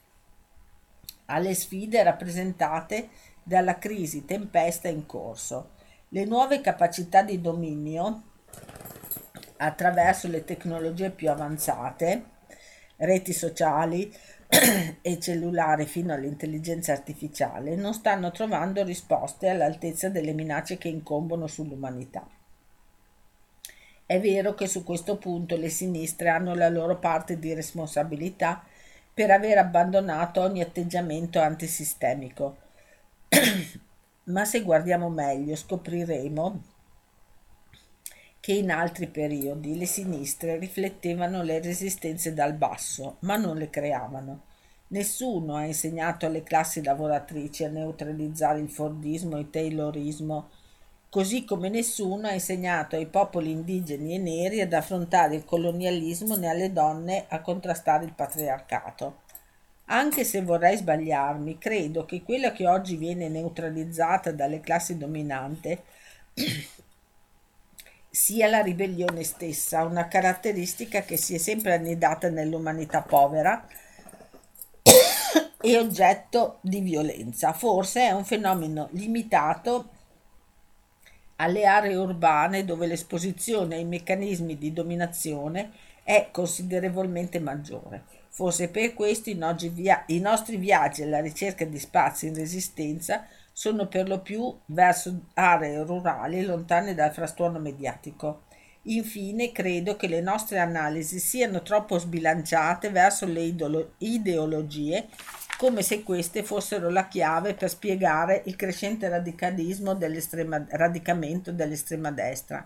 alle 1.27 1.55
sfide 1.55 2.03
rappresentate 2.03 3.09
dalla 3.43 3.79
crisi 3.79 4.25
tempesta 4.25 4.89
in 4.89 5.07
corso. 5.07 5.71
Le 6.09 6.25
nuove 6.25 6.61
capacità 6.61 7.23
di 7.23 7.41
dominio 7.41 8.23
attraverso 9.59 10.29
le 10.29 10.45
tecnologie 10.45 11.11
più 11.11 11.31
avanzate, 11.31 12.25
reti 12.97 13.33
sociali 13.33 14.13
e 15.03 15.21
cellulari 15.21 15.85
fino 15.85 16.15
all'intelligenza 16.15 16.93
artificiale, 16.93 17.77
non 17.77 17.93
stanno 17.93 18.31
trovando 18.31 18.83
risposte 18.83 19.49
all'altezza 19.49 20.09
delle 20.09 20.33
minacce 20.33 20.79
che 20.79 20.89
incombono 20.89 21.47
sull'umanità. 21.47 22.27
È 24.07 24.19
vero 24.19 24.55
che 24.55 24.67
su 24.67 24.85
questo 24.85 25.19
punto 25.19 25.57
le 25.57 25.69
sinistre 25.69 26.31
hanno 26.31 26.55
la 26.55 26.71
loro 26.71 26.99
parte 26.99 27.39
di 27.39 27.53
responsabilità 27.53 28.65
per 29.13 29.31
aver 29.31 29.59
abbandonato 29.59 30.41
ogni 30.41 30.63
atteggiamento 30.63 31.41
antisistemico, 31.41 32.57
ma 34.25 34.45
se 34.47 34.63
guardiamo 34.63 35.11
meglio 35.11 35.55
scopriremo 35.57 36.63
che 38.49 38.55
in 38.55 38.71
altri 38.71 39.09
periodi 39.09 39.77
le 39.77 39.85
sinistre 39.85 40.57
riflettevano 40.57 41.43
le 41.43 41.61
resistenze 41.61 42.33
dal 42.33 42.55
basso, 42.55 43.17
ma 43.19 43.37
non 43.37 43.59
le 43.59 43.69
creavano. 43.69 44.41
Nessuno 44.87 45.57
ha 45.57 45.67
insegnato 45.67 46.25
alle 46.25 46.43
classi 46.43 46.83
lavoratrici 46.83 47.65
a 47.65 47.69
neutralizzare 47.69 48.61
il 48.61 48.71
Fordismo 48.71 49.37
e 49.37 49.41
il 49.41 49.51
Taylorismo, 49.51 50.49
così 51.11 51.45
come 51.45 51.69
nessuno 51.69 52.27
ha 52.27 52.33
insegnato 52.33 52.97
ai 52.97 53.05
popoli 53.05 53.51
indigeni 53.51 54.15
e 54.15 54.19
neri 54.19 54.63
ad 54.63 54.73
affrontare 54.73 55.35
il 55.35 55.45
colonialismo 55.45 56.35
né 56.37 56.49
alle 56.49 56.73
donne 56.73 57.27
a 57.29 57.43
contrastare 57.43 58.07
il 58.07 58.15
patriarcato. 58.15 59.25
Anche 59.89 60.25
se 60.25 60.41
vorrei 60.41 60.79
sbagliarmi, 60.79 61.59
credo 61.59 62.07
che 62.07 62.23
quella 62.23 62.53
che 62.53 62.67
oggi 62.67 62.97
viene 62.97 63.29
neutralizzata 63.29 64.33
dalle 64.33 64.61
classi 64.61 64.97
dominanti 64.97 65.79
sia 68.11 68.49
la 68.49 68.61
ribellione 68.61 69.23
stessa, 69.23 69.85
una 69.85 70.09
caratteristica 70.09 71.03
che 71.03 71.17
si 71.17 71.35
è 71.35 71.39
sempre 71.39 71.75
annidata 71.75 72.29
nell'umanità 72.29 73.03
povera 73.03 73.67
e 75.61 75.77
oggetto 75.77 76.59
di 76.63 76.81
violenza. 76.81 77.53
Forse 77.53 78.09
è 78.09 78.11
un 78.13 78.25
fenomeno 78.25 78.89
limitato 78.93 79.91
alle 81.37 81.67
aree 81.67 81.97
urbane 81.97 82.65
dove 82.65 82.87
l'esposizione 82.87 83.77
ai 83.77 83.85
meccanismi 83.85 84.59
di 84.59 84.73
dominazione 84.73 85.71
è 86.03 86.29
considerevolmente 86.33 87.39
maggiore. 87.39 88.05
Forse 88.31 88.69
per 88.69 88.95
questo 88.95 89.31
i, 89.31 89.35
nostri 89.35 90.57
viaggi 90.57 91.03
alla 91.03 91.21
ricerca 91.21 91.65
di 91.65 91.79
spazi 91.79 92.27
in 92.27 92.35
resistenza 92.35 93.27
sono 93.59 93.89
per 93.89 94.07
lo 94.07 94.21
più 94.21 94.57
verso 94.67 95.23
aree 95.35 95.83
rurali 95.83 96.45
lontane 96.45 96.95
dal 96.95 97.13
frastuono 97.13 97.59
mediatico. 97.59 98.45
Infine, 98.83 99.51
credo 99.51 99.97
che 99.97 100.07
le 100.07 100.21
nostre 100.21 100.61
analisi 100.61 101.19
siano 101.19 101.63
troppo 101.63 101.99
sbilanciate 101.99 102.91
verso 102.91 103.27
le 103.27 103.41
idolo- 103.41 103.95
ideologie, 103.99 105.09
come 105.57 105.83
se 105.83 106.05
queste 106.05 106.45
fossero 106.45 106.89
la 106.89 107.09
chiave 107.09 107.55
per 107.55 107.69
spiegare 107.69 108.43
il 108.45 108.55
crescente 108.55 109.09
radicalismo 109.09 109.97
dell'estrema, 109.97 110.65
radicamento 110.69 111.51
dell'estrema 111.51 112.13
destra. 112.13 112.65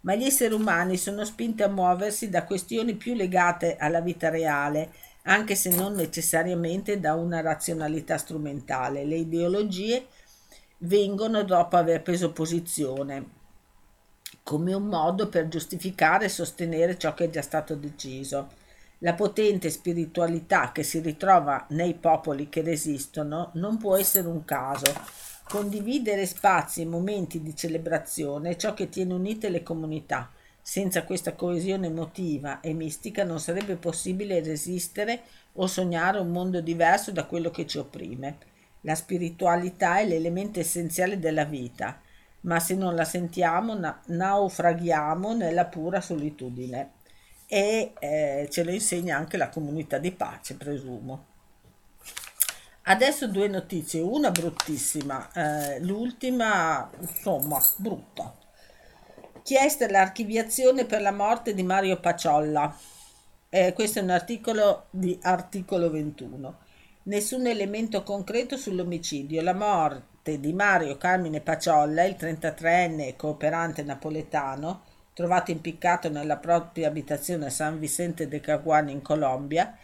Ma 0.00 0.16
gli 0.16 0.24
esseri 0.24 0.54
umani 0.54 0.96
sono 0.96 1.24
spinti 1.24 1.62
a 1.62 1.68
muoversi 1.68 2.28
da 2.28 2.42
questioni 2.42 2.94
più 2.94 3.14
legate 3.14 3.76
alla 3.76 4.00
vita 4.00 4.28
reale, 4.28 4.90
anche 5.22 5.54
se 5.54 5.70
non 5.70 5.92
necessariamente 5.92 6.98
da 6.98 7.14
una 7.14 7.40
razionalità 7.40 8.18
strumentale. 8.18 9.04
Le 9.04 9.18
ideologie 9.18 10.06
vengono 10.84 11.44
dopo 11.44 11.76
aver 11.76 12.02
preso 12.02 12.32
posizione 12.32 13.40
come 14.42 14.72
un 14.72 14.84
modo 14.84 15.28
per 15.28 15.48
giustificare 15.48 16.24
e 16.24 16.28
sostenere 16.28 16.98
ciò 16.98 17.14
che 17.14 17.24
è 17.24 17.30
già 17.30 17.42
stato 17.42 17.74
deciso. 17.74 18.48
La 18.98 19.14
potente 19.14 19.70
spiritualità 19.70 20.72
che 20.72 20.82
si 20.82 21.00
ritrova 21.00 21.66
nei 21.70 21.94
popoli 21.94 22.48
che 22.48 22.62
resistono 22.62 23.50
non 23.54 23.76
può 23.76 23.96
essere 23.96 24.26
un 24.28 24.44
caso. 24.44 24.92
Condividere 25.48 26.26
spazi 26.26 26.82
e 26.82 26.86
momenti 26.86 27.42
di 27.42 27.54
celebrazione 27.54 28.50
è 28.50 28.56
ciò 28.56 28.74
che 28.74 28.88
tiene 28.88 29.14
unite 29.14 29.48
le 29.48 29.62
comunità. 29.62 30.30
Senza 30.60 31.04
questa 31.04 31.34
coesione 31.34 31.88
emotiva 31.88 32.60
e 32.60 32.72
mistica 32.72 33.24
non 33.24 33.40
sarebbe 33.40 33.76
possibile 33.76 34.42
resistere 34.42 35.22
o 35.54 35.66
sognare 35.66 36.18
un 36.18 36.30
mondo 36.30 36.60
diverso 36.60 37.10
da 37.10 37.24
quello 37.24 37.50
che 37.50 37.66
ci 37.66 37.78
opprime. 37.78 38.50
La 38.82 38.94
spiritualità 38.96 39.98
è 39.98 40.06
l'elemento 40.06 40.58
essenziale 40.58 41.18
della 41.18 41.44
vita, 41.44 42.00
ma 42.40 42.58
se 42.58 42.74
non 42.74 42.96
la 42.96 43.04
sentiamo 43.04 43.74
na- 43.74 44.00
naufraghiamo 44.06 45.34
nella 45.34 45.66
pura 45.66 46.00
solitudine 46.00 46.94
e 47.46 47.92
eh, 47.98 48.48
ce 48.50 48.64
lo 48.64 48.72
insegna 48.72 49.16
anche 49.16 49.36
la 49.36 49.50
comunità 49.50 49.98
di 49.98 50.10
pace, 50.10 50.56
presumo. 50.56 51.26
Adesso 52.84 53.28
due 53.28 53.46
notizie, 53.46 54.00
una 54.00 54.32
bruttissima, 54.32 55.30
eh, 55.32 55.80
l'ultima 55.80 56.90
insomma 56.98 57.60
brutta. 57.76 58.36
Chiesta 59.44 59.88
l'archiviazione 59.88 60.86
per 60.86 61.02
la 61.02 61.12
morte 61.12 61.54
di 61.54 61.62
Mario 61.62 62.00
Paciolla. 62.00 62.76
Eh, 63.48 63.72
questo 63.74 64.00
è 64.00 64.02
un 64.02 64.10
articolo 64.10 64.86
di 64.90 65.16
articolo 65.22 65.88
21 65.90 66.70
nessun 67.04 67.46
elemento 67.46 68.02
concreto 68.02 68.56
sull'omicidio. 68.56 69.42
La 69.42 69.54
morte 69.54 70.38
di 70.38 70.52
Mario 70.52 70.96
Carmine 70.96 71.40
Paciolla, 71.40 72.04
il 72.04 72.16
33enne 72.18 73.16
cooperante 73.16 73.82
napoletano, 73.82 74.82
trovato 75.12 75.50
impiccato 75.50 76.08
nella 76.08 76.36
propria 76.36 76.88
abitazione 76.88 77.46
a 77.46 77.50
San 77.50 77.78
Vicente 77.78 78.28
de 78.28 78.40
Caguan 78.40 78.88
in 78.88 79.02
Colombia, 79.02 79.76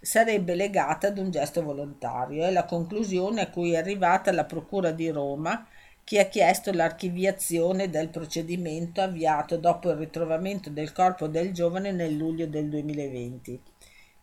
sarebbe 0.00 0.54
legata 0.54 1.08
ad 1.08 1.18
un 1.18 1.30
gesto 1.30 1.62
volontario. 1.62 2.44
È 2.44 2.50
la 2.50 2.64
conclusione 2.64 3.42
a 3.42 3.50
cui 3.50 3.72
è 3.72 3.76
arrivata 3.76 4.32
la 4.32 4.44
Procura 4.44 4.92
di 4.92 5.10
Roma, 5.10 5.66
che 6.04 6.18
ha 6.18 6.24
chiesto 6.24 6.72
l'archiviazione 6.72 7.88
del 7.88 8.08
procedimento 8.08 9.02
avviato 9.02 9.56
dopo 9.56 9.90
il 9.90 9.96
ritrovamento 9.96 10.68
del 10.70 10.92
corpo 10.92 11.28
del 11.28 11.52
giovane 11.52 11.92
nel 11.92 12.16
luglio 12.16 12.46
del 12.46 12.68
2020. 12.68 13.60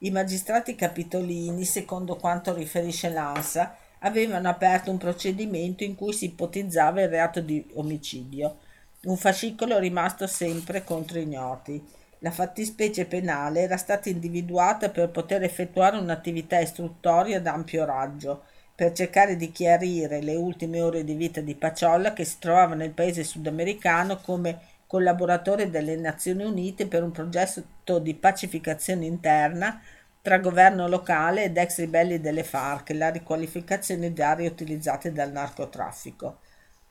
I 0.01 0.12
magistrati 0.12 0.75
capitolini, 0.75 1.65
secondo 1.65 2.15
quanto 2.15 2.53
riferisce 2.53 3.09
l'ANSA, 3.09 3.75
avevano 3.99 4.47
aperto 4.47 4.91
un 4.91 4.97
procedimento 4.97 5.83
in 5.83 5.95
cui 5.95 6.13
si 6.13 6.25
ipotizzava 6.25 7.01
il 7.01 7.09
reato 7.09 7.41
di 7.41 7.65
omicidio. 7.73 8.59
un 9.01 9.17
fascicolo 9.17 9.77
rimasto 9.77 10.25
sempre 10.25 10.85
contro 10.85 11.19
ignoti. 11.19 11.85
La 12.19 12.31
fattispecie 12.31 13.05
penale 13.05 13.62
era 13.62 13.75
stata 13.75 14.07
individuata 14.07 14.89
per 14.89 15.09
poter 15.09 15.43
effettuare 15.43 15.97
un'attività 15.97 16.59
istruttoria 16.59 17.38
ad 17.38 17.47
ampio 17.47 17.83
raggio, 17.83 18.43
per 18.75 18.93
cercare 18.93 19.35
di 19.35 19.51
chiarire 19.51 20.21
le 20.21 20.35
ultime 20.35 20.81
ore 20.81 21.03
di 21.03 21.13
vita 21.13 21.41
di 21.41 21.55
Paciolla 21.55 22.13
che 22.13 22.23
si 22.23 22.38
trovava 22.39 22.75
nel 22.75 22.91
paese 22.91 23.25
sudamericano 23.25 24.17
come 24.21 24.59
collaboratore 24.89 25.69
delle 25.69 25.95
Nazioni 25.97 26.43
Unite 26.43 26.88
per 26.88 27.04
un 27.04 27.12
progetto 27.12 27.99
di 27.99 28.15
pacificazione 28.15 29.06
interna 29.06 29.80
tra 30.19 30.39
governo 30.39 30.88
locale 30.88 31.43
ed 31.43 31.58
ex 31.58 31.78
ribelli 31.78 32.19
delle 32.19 32.43
FARC, 32.43 32.89
la 32.95 33.12
riqualificazione 33.12 34.12
di 34.12 34.19
aree 34.23 34.47
utilizzate 34.47 35.12
dal 35.12 35.32
narcotraffico. 35.32 36.39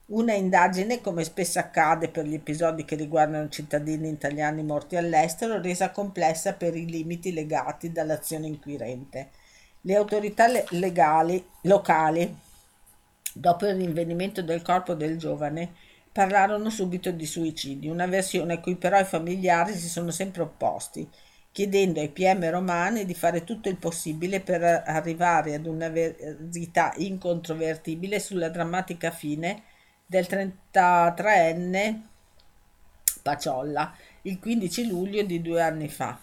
Una 0.05 0.31
indagine, 0.31 1.01
come 1.01 1.25
spesso 1.25 1.59
accade 1.59 2.07
per 2.07 2.23
gli 2.23 2.35
episodi 2.35 2.85
che 2.85 2.95
riguardano 2.95 3.49
cittadini 3.49 4.07
italiani 4.07 4.63
morti 4.63 4.95
all'estero, 4.95 5.61
resa 5.61 5.91
complessa 5.91 6.53
per 6.53 6.77
i 6.77 6.89
limiti 6.89 7.33
legati 7.33 7.91
dall'azione 7.91 8.47
inquirente. 8.47 9.31
Le 9.81 9.95
autorità 9.97 10.45
legali 10.69 11.45
locali, 11.63 12.33
dopo 13.33 13.65
il 13.65 13.75
rinvenimento 13.75 14.41
del 14.41 14.61
corpo 14.61 14.93
del 14.93 15.17
giovane, 15.17 15.87
parlarono 16.19 16.69
subito 16.69 17.11
di 17.11 17.25
suicidio, 17.25 17.93
una 17.93 18.05
versione 18.05 18.55
a 18.55 18.59
cui 18.59 18.75
però 18.75 18.99
i 18.99 19.05
familiari 19.05 19.73
si 19.73 19.87
sono 19.87 20.11
sempre 20.11 20.41
opposti, 20.41 21.07
chiedendo 21.49 22.01
ai 22.01 22.09
PM 22.09 22.49
romani 22.49 23.05
di 23.05 23.13
fare 23.13 23.45
tutto 23.45 23.69
il 23.69 23.77
possibile 23.77 24.41
per 24.41 24.61
arrivare 24.85 25.55
ad 25.55 25.65
una 25.65 25.87
verità 25.87 26.91
incontrovertibile 26.97 28.19
sulla 28.19 28.49
drammatica 28.49 29.11
fine 29.11 29.63
del 30.05 30.27
33enne 30.29 32.01
Paciolla 33.21 33.95
il 34.23 34.39
15 34.39 34.87
luglio 34.87 35.23
di 35.23 35.41
due 35.41 35.61
anni 35.61 35.87
fa. 35.87 36.19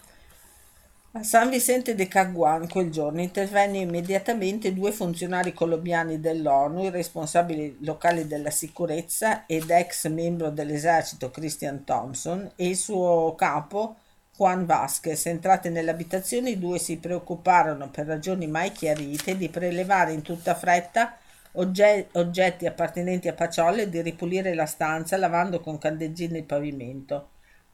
A 1.13 1.23
San 1.23 1.49
Vicente 1.49 1.95
de 1.95 2.07
Caguan 2.07 2.67
quel 2.67 2.91
giorno 2.91 3.21
intervennero 3.21 3.83
immediatamente 3.83 4.73
due 4.73 4.91
funzionari 4.91 5.53
colombiani 5.53 6.19
dell'ONU, 6.19 6.83
i 6.83 6.89
responsabili 6.89 7.77
locali 7.81 8.27
della 8.27 8.51
sicurezza 8.51 9.45
ed 9.45 9.69
ex 9.69 10.07
membro 10.09 10.49
dell'esercito 10.49 11.31
Christian 11.31 11.85
Thompson 11.85 12.51
e 12.55 12.67
il 12.67 12.75
suo 12.75 13.33
capo 13.35 13.95
Juan 14.35 14.65
Vasquez. 14.65 15.25
Entrati 15.25 15.69
nell'abitazione 15.69 16.51
i 16.51 16.59
due 16.59 16.77
si 16.77 16.97
preoccuparono 16.97 17.89
per 17.89 18.05
ragioni 18.05 18.45
mai 18.45 18.71
chiarite 18.71 19.37
di 19.37 19.49
prelevare 19.49 20.11
in 20.11 20.21
tutta 20.21 20.53
fretta 20.53 21.17
oggetti 21.53 22.67
appartenenti 22.67 23.27
a 23.27 23.33
Paciolle 23.33 23.83
e 23.83 23.89
di 23.89 24.01
ripulire 24.01 24.53
la 24.53 24.67
stanza 24.67 25.17
lavando 25.17 25.61
con 25.61 25.79
candeggine 25.79 26.39
il 26.39 26.43
pavimento. 26.43 27.29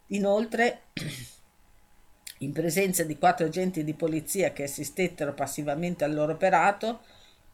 Inoltre, 0.07 0.83
in 2.43 2.51
presenza 2.51 3.03
di 3.03 3.17
quattro 3.17 3.45
agenti 3.45 3.83
di 3.83 3.93
polizia 3.93 4.51
che 4.51 4.63
assistettero 4.63 5.33
passivamente 5.33 6.03
al 6.03 6.13
loro 6.13 6.33
operato, 6.33 6.99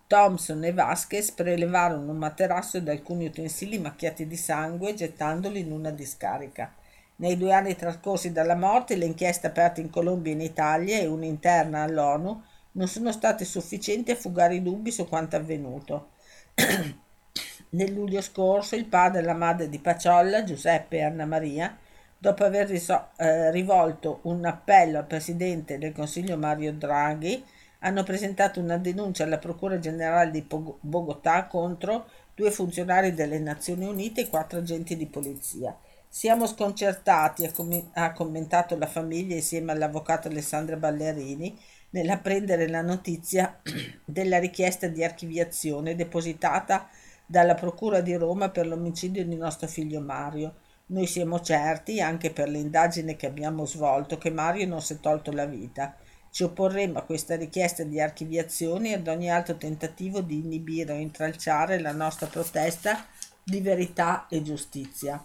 Thompson 0.08 0.63
e 0.63 0.73
Vasquez 0.73 1.32
prelevarono 1.32 2.12
un 2.12 2.17
materasso 2.17 2.78
ed 2.78 2.89
alcuni 2.89 3.25
utensili 3.28 3.78
macchiati 3.78 4.25
di 4.25 4.36
sangue 4.36 4.95
gettandoli 4.95 5.60
in 5.60 5.71
una 5.71 5.91
discarica. 5.91 6.73
Nei 7.17 7.38
due 7.38 7.54
anni 7.54 7.75
trascorsi 7.75 8.32
dalla 8.32 8.56
morte, 8.56 8.95
le 8.95 9.06
inchieste 9.06 9.47
aperte 9.47 9.82
in 9.82 9.89
Colombia 9.89 10.32
e 10.32 10.36
in 10.36 10.41
Italia 10.41 10.97
e 10.97 11.06
una 11.06 11.25
interna 11.25 11.84
all'ONU 11.84 12.41
non 12.71 12.88
sono 12.88 13.12
state 13.12 13.45
sufficienti 13.45 14.12
a 14.12 14.15
fugare 14.15 14.56
i 14.56 14.63
dubbi 14.63 14.89
su 14.89 15.08
quanto 15.08 15.36
avvenuto. 15.36 16.12
Nel 17.71 17.93
luglio 17.93 18.21
scorso 18.21 18.75
il 18.75 18.86
padre 18.86 19.19
e 19.19 19.23
la 19.23 19.34
madre 19.36 19.69
di 19.69 19.78
Paciolla, 19.78 20.43
Giuseppe 20.43 20.97
e 20.97 21.04
Anna 21.04 21.25
Maria, 21.25 21.78
dopo 22.19 22.43
aver 22.43 22.67
riso- 22.67 23.08
eh, 23.17 23.49
rivolto 23.49 24.19
un 24.23 24.45
appello 24.45 24.99
al 24.99 25.08
presidente 25.08 25.77
del 25.77 25.93
Consiglio 25.93 26.38
Mario 26.38 26.73
Draghi, 26.73 27.43
hanno 27.79 28.03
presentato 28.03 28.60
una 28.60 28.77
denuncia 28.77 29.23
alla 29.23 29.38
Procura 29.38 29.79
Generale 29.79 30.32
di 30.32 30.45
Bogotà 30.82 31.45
contro 31.47 32.08
due 32.36 32.51
funzionari 32.51 33.13
delle 33.13 33.39
Nazioni 33.39 33.86
Unite 33.86 34.21
e 34.21 34.27
quattro 34.27 34.60
agenti 34.60 34.97
di 34.97 35.05
polizia. 35.08 35.75
Siamo 36.08 36.45
sconcertati, 36.45 37.45
ha, 37.45 37.51
com- 37.51 37.89
ha 37.93 38.12
commentato 38.12 38.77
la 38.77 38.88
famiglia 38.88 39.36
insieme 39.36 39.71
all'avvocato 39.71 40.27
Alessandra 40.27 40.75
Ballerini, 40.75 41.58
nell'apprendere 41.91 42.67
la 42.67 42.82
notizia 42.82 43.60
della 44.03 44.39
richiesta 44.39 44.88
di 44.88 45.03
archiviazione 45.03 45.95
depositata 45.95 46.89
dalla 47.25 47.55
Procura 47.55 48.01
di 48.01 48.15
Roma 48.15 48.49
per 48.49 48.67
l'omicidio 48.67 49.23
di 49.25 49.36
nostro 49.36 49.67
figlio 49.67 50.01
Mario. 50.01 50.55
Noi 50.91 51.06
siamo 51.06 51.39
certi, 51.39 52.02
anche 52.02 52.32
per 52.32 52.49
l'indagine 52.49 53.15
che 53.15 53.28
abbiamo 53.28 53.65
svolto, 53.65 54.17
che 54.17 54.32
Mario 54.32 54.65
non 54.65 54.82
si 54.82 54.93
è 54.93 54.99
tolto 54.99 55.32
la 55.32 55.45
vita. 55.45 55.95
Ci 56.32 56.41
opporremo 56.43 56.97
a 56.97 57.04
questa 57.04 57.36
richiesta 57.36 57.84
di 57.84 58.02
archiviazione 58.02 58.89
e 58.89 58.93
ad 58.93 59.08
ogni 59.08 59.30
altro 59.30 59.56
tentativo 59.56 60.21
di 60.21 60.39
inibire 60.39 60.93
o 60.93 60.95
intralciare 60.95 61.80
la 61.80 61.91
nostra 61.91 62.25
protesta 62.25 63.06
di 63.43 63.62
verità 63.62 64.25
e 64.30 64.41
giustizia. 64.41 65.23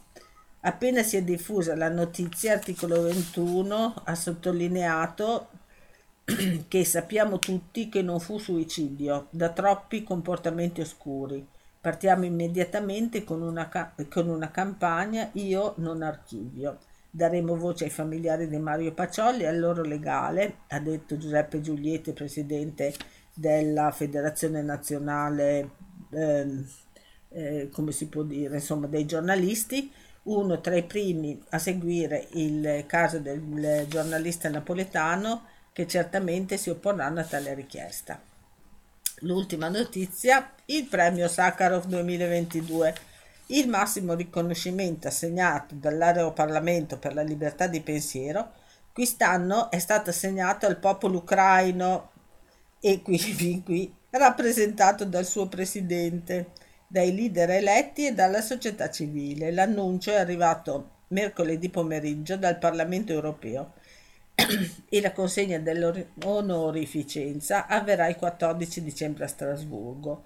Appena 0.60 1.02
si 1.02 1.16
è 1.16 1.22
diffusa 1.22 1.74
la 1.74 1.88
notizia, 1.88 2.52
articolo 2.52 3.00
21 3.00 4.02
ha 4.04 4.14
sottolineato 4.14 5.48
che 6.68 6.84
sappiamo 6.84 7.38
tutti 7.38 7.88
che 7.88 8.02
non 8.02 8.20
fu 8.20 8.36
suicidio, 8.36 9.28
da 9.30 9.48
troppi 9.48 10.02
comportamenti 10.02 10.82
oscuri. 10.82 11.52
Partiamo 11.84 12.24
immediatamente 12.24 13.24
con 13.24 13.42
una, 13.42 13.68
con 14.08 14.30
una 14.30 14.50
campagna 14.50 15.28
Io 15.34 15.74
non 15.76 16.00
archivio. 16.00 16.78
Daremo 17.10 17.56
voce 17.56 17.84
ai 17.84 17.90
familiari 17.90 18.48
di 18.48 18.56
Mario 18.56 18.94
Pacioli 18.94 19.42
e 19.42 19.48
al 19.48 19.58
loro 19.58 19.82
legale, 19.82 20.60
ha 20.68 20.80
detto 20.80 21.18
Giuseppe 21.18 21.60
Giulietti, 21.60 22.14
presidente 22.14 22.94
della 23.34 23.90
Federazione 23.90 24.62
Nazionale, 24.62 25.70
eh, 26.08 26.64
eh, 27.28 27.68
come 27.70 27.92
si 27.92 28.08
può 28.08 28.22
dire, 28.22 28.54
insomma, 28.54 28.86
dei 28.86 29.04
giornalisti, 29.04 29.92
uno 30.22 30.62
tra 30.62 30.76
i 30.76 30.84
primi 30.84 31.38
a 31.50 31.58
seguire 31.58 32.28
il 32.30 32.84
caso 32.86 33.18
del 33.18 33.84
giornalista 33.88 34.48
napoletano 34.48 35.48
che 35.70 35.86
certamente 35.86 36.56
si 36.56 36.70
opporranno 36.70 37.20
a 37.20 37.24
tale 37.24 37.52
richiesta. 37.52 38.32
L'ultima 39.24 39.70
notizia, 39.70 40.52
il 40.66 40.84
premio 40.84 41.28
Sakharov 41.28 41.86
2022, 41.86 42.94
il 43.46 43.68
massimo 43.70 44.12
riconoscimento 44.12 45.08
assegnato 45.08 45.74
dall'Aeroparlamento 45.76 46.98
per 46.98 47.14
la 47.14 47.22
libertà 47.22 47.66
di 47.66 47.80
pensiero, 47.80 48.52
quest'anno 48.92 49.70
è 49.70 49.78
stato 49.78 50.10
assegnato 50.10 50.66
al 50.66 50.76
popolo 50.76 51.18
ucraino 51.18 52.10
e 52.80 53.00
qui, 53.00 53.62
qui 53.64 53.94
rappresentato 54.10 55.06
dal 55.06 55.24
suo 55.24 55.48
presidente, 55.48 56.50
dai 56.86 57.14
leader 57.14 57.48
eletti 57.50 58.06
e 58.06 58.12
dalla 58.12 58.42
società 58.42 58.90
civile. 58.90 59.52
L'annuncio 59.52 60.10
è 60.10 60.16
arrivato 60.16 60.90
mercoledì 61.08 61.70
pomeriggio 61.70 62.36
dal 62.36 62.58
Parlamento 62.58 63.12
europeo 63.12 63.72
e 64.88 65.00
la 65.00 65.12
consegna 65.12 65.58
dell'onorificenza 65.58 67.66
avverrà 67.66 68.08
il 68.08 68.16
14 68.16 68.82
dicembre 68.82 69.24
a 69.24 69.28
Strasburgo. 69.28 70.24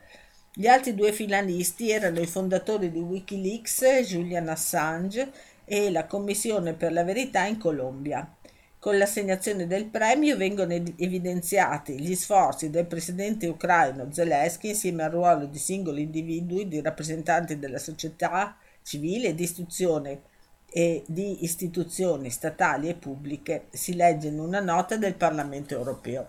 Gli 0.55 0.67
altri 0.67 0.95
due 0.95 1.13
finalisti 1.13 1.91
erano 1.91 2.21
i 2.21 2.27
fondatori 2.27 2.91
di 2.91 2.99
Wikileaks, 2.99 3.85
Julian 4.07 4.49
Assange, 4.49 5.31
e 5.65 5.91
la 5.91 6.07
Commissione 6.07 6.73
per 6.73 6.93
la 6.93 7.05
Verità 7.05 7.45
in 7.45 7.59
Colombia. 7.59 8.35
Con 8.81 8.97
l'assegnazione 8.97 9.67
del 9.67 9.87
premio 9.87 10.37
vengono 10.37 10.73
evidenziati 10.73 12.01
gli 12.01 12.15
sforzi 12.15 12.71
del 12.71 12.87
presidente 12.87 13.47
ucraino 13.47 14.11
Zelensky 14.11 14.69
insieme 14.69 15.03
al 15.03 15.11
ruolo 15.11 15.47
di 15.47 15.59
singoli 15.59 16.03
individui, 16.03 16.69
di 16.69 16.81
rappresentanti 16.81 17.59
della 17.59 17.79
società 17.79 18.57
civile 18.83 19.29
e 19.29 19.35
di 19.35 19.43
istruzione 19.43 20.23
e 20.71 21.05
di 21.07 21.45
istituzioni 21.45 22.31
statali 22.31 22.89
e 22.89 22.95
pubbliche, 22.95 23.67
si 23.71 23.95
legge 23.95 24.29
in 24.29 24.39
una 24.39 24.61
nota 24.61 24.97
del 24.97 25.15
Parlamento 25.15 25.75
europeo. 25.75 26.29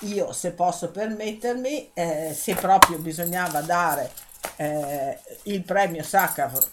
Io, 0.00 0.32
se 0.32 0.52
posso 0.52 0.90
permettermi, 0.90 1.90
eh, 1.94 2.32
se 2.34 2.54
proprio 2.54 2.98
bisognava 2.98 3.60
dare 3.62 4.10
eh, 4.56 5.18
il 5.44 5.62
premio 5.62 6.02
Sakharov 6.02 6.70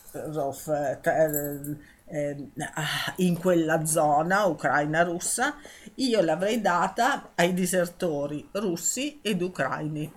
eh, 1.04 1.78
eh, 2.06 2.50
in 3.18 3.40
quella 3.40 3.86
zona 3.86 4.46
ucraina 4.46 5.04
russa, 5.04 5.56
io 5.96 6.22
l'avrei 6.22 6.62
data 6.62 7.32
ai 7.36 7.54
disertori 7.54 8.48
russi 8.52 9.20
ed 9.22 9.42
ucraini. 9.42 10.12